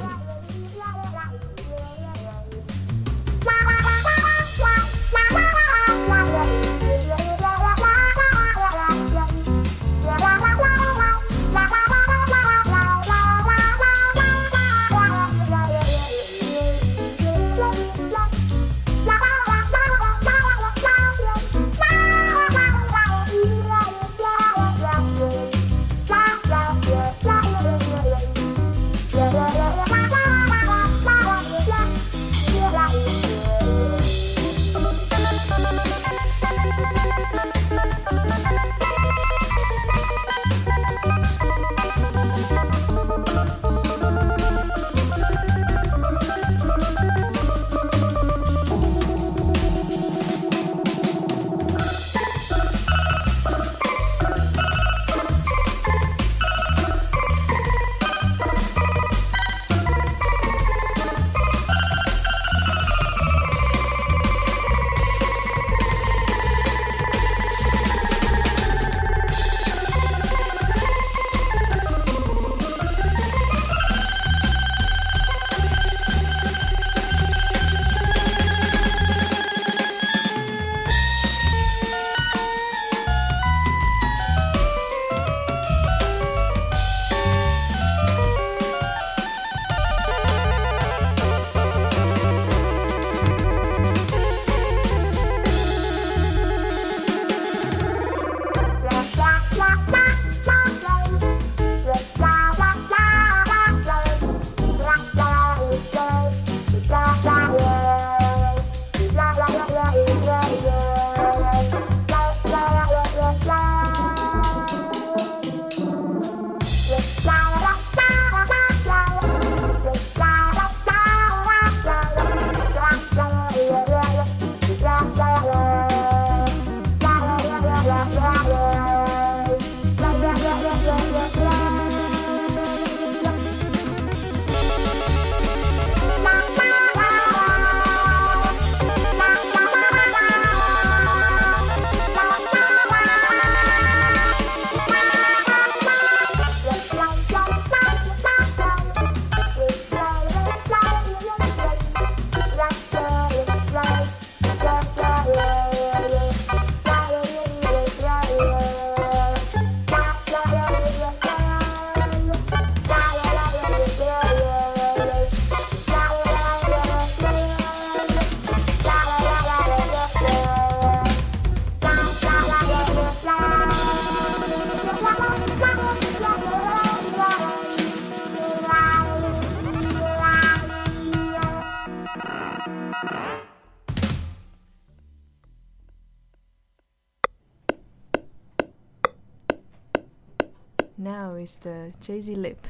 [192.03, 192.67] Jay Z Lip,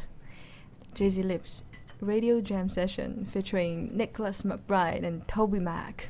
[0.93, 1.63] Jay Z Lips
[1.99, 6.09] radio jam session featuring Nicholas McBride and Toby Mac.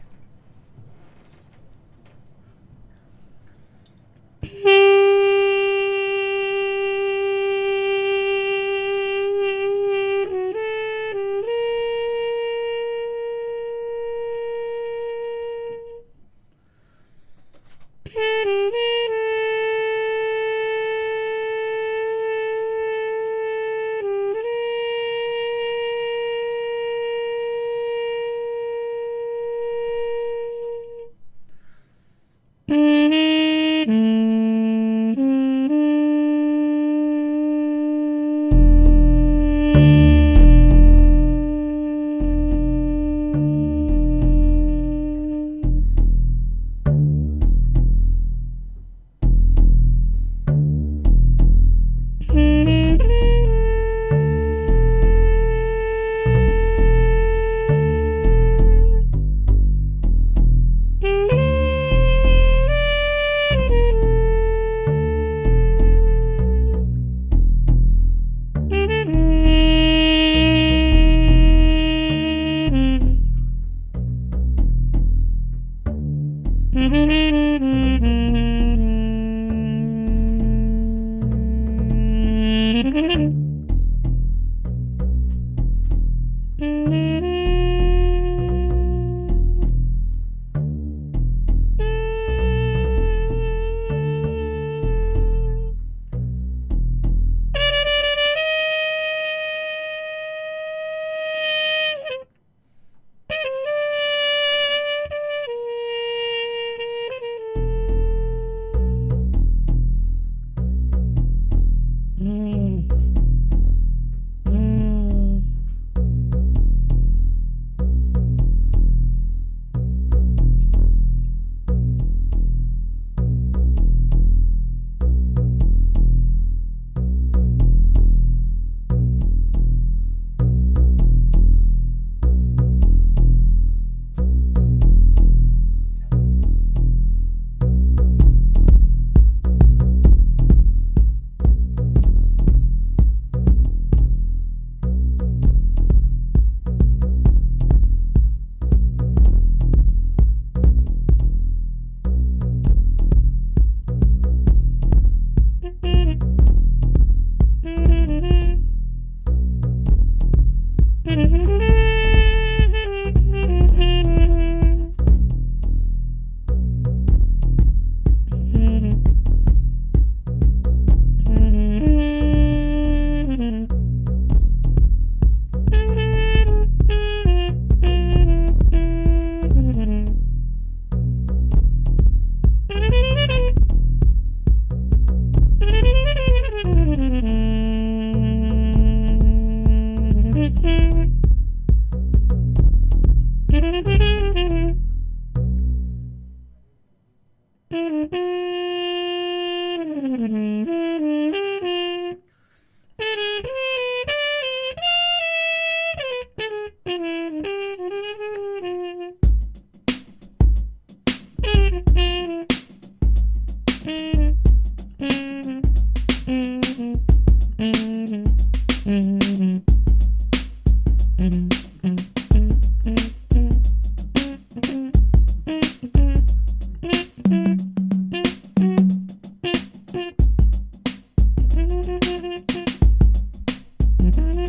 [234.15, 234.42] Mm-hmm.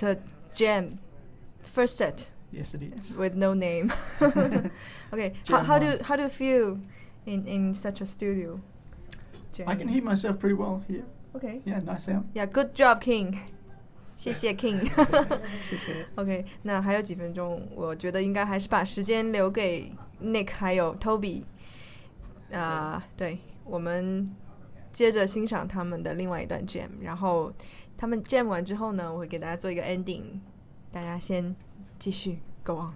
[0.00, 0.16] it's a
[0.54, 0.98] jam,
[1.62, 3.14] first set Yes, it is.
[3.16, 3.92] with no name.
[5.12, 6.00] okay, how, Jam how do one.
[6.00, 6.78] how do you feel
[7.26, 8.60] in in such a studio?
[9.52, 9.68] Jam.
[9.68, 11.04] I can hear myself pretty well here.
[11.34, 11.60] Okay.
[11.64, 12.30] Yeah, nice sound.
[12.34, 13.38] Yeah, good job, King.
[14.16, 14.88] 谢谢 King。
[15.68, 16.06] 谢谢。
[16.14, 21.42] OK，那还有几分钟，我觉得应该还是把时间留给 Nick 还有 Toby。
[22.52, 24.30] 啊、对，我们
[24.92, 27.52] 接着欣赏他们的另外一段 jam，然后
[28.01, 30.39] 他们 jam 完之后呢，我会给大家做一个 ending，
[30.91, 31.55] 大家先
[31.99, 32.95] 继续 go on。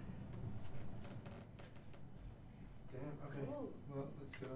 [2.91, 3.13] Damn.
[3.21, 3.45] Okay.
[3.47, 4.47] Well, let's go.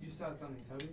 [0.00, 0.90] You start something, Toby.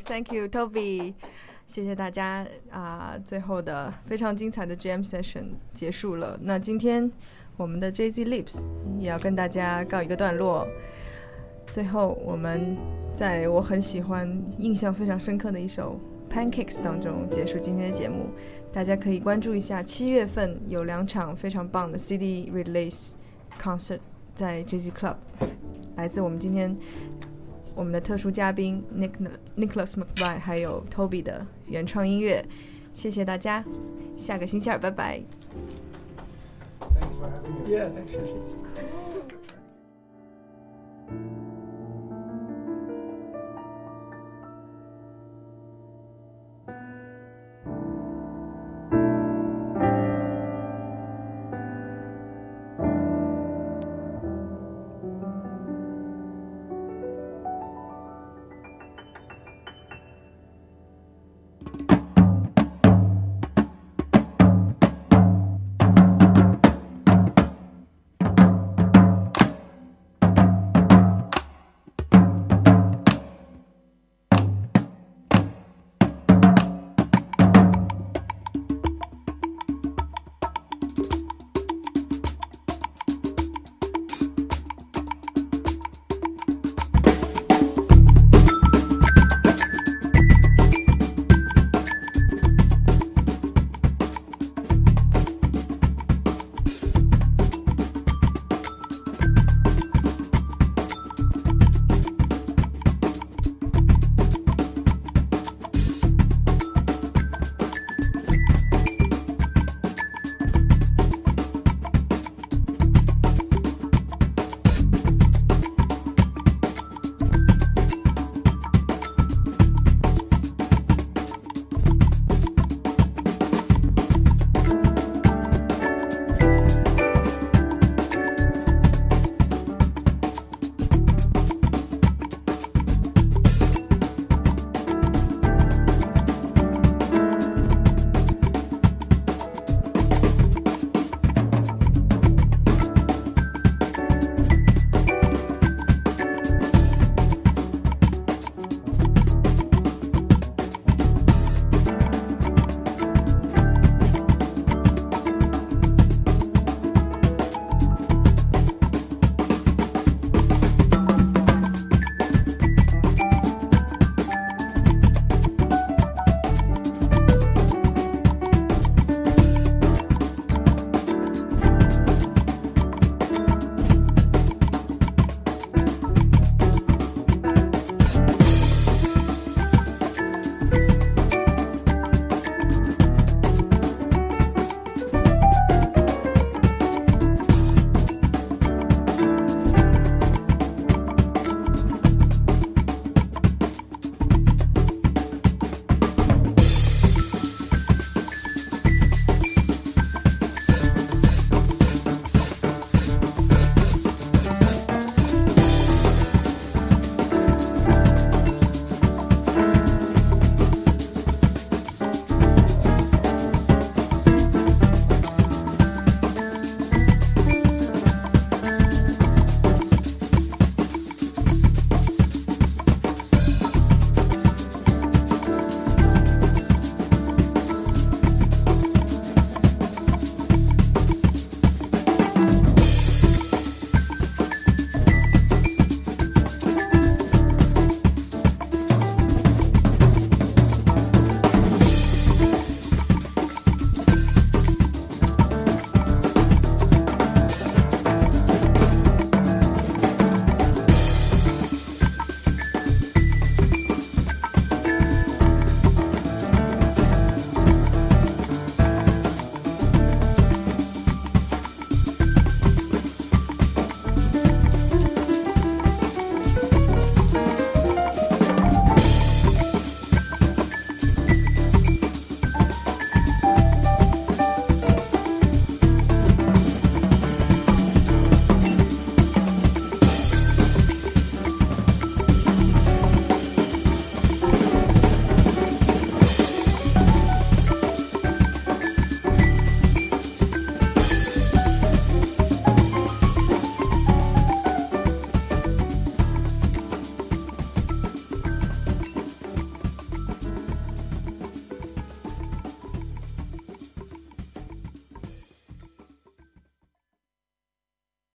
[0.05, 1.13] Thank you, Toby
[1.67, 6.37] 谢谢大家啊、最后的非常精彩的 Jam Session 结束了。
[6.41, 7.11] 那今天
[7.57, 8.63] 我们的 Jay Z Lips
[8.97, 10.67] 也要跟大家告一个段落。
[11.71, 12.75] 最后，我们
[13.13, 14.27] 在我很喜欢、
[14.57, 15.99] 印象非常深刻的一首
[16.31, 18.31] Pancakes 当中结束今天的节目。
[18.73, 23.11] 大家可以关注一下，七月份有两场非常棒的 CD release
[23.61, 23.99] concert
[24.33, 25.17] 在 Jay Z Club。
[25.95, 26.75] 来自我们今天
[27.79, 28.83] 我们的特殊嘉宾
[29.55, 32.45] Nicholas mcbride 还有 toby 的原创音乐。
[32.93, 33.63] 谢谢大家
[34.17, 35.23] 下个星期二拜拜。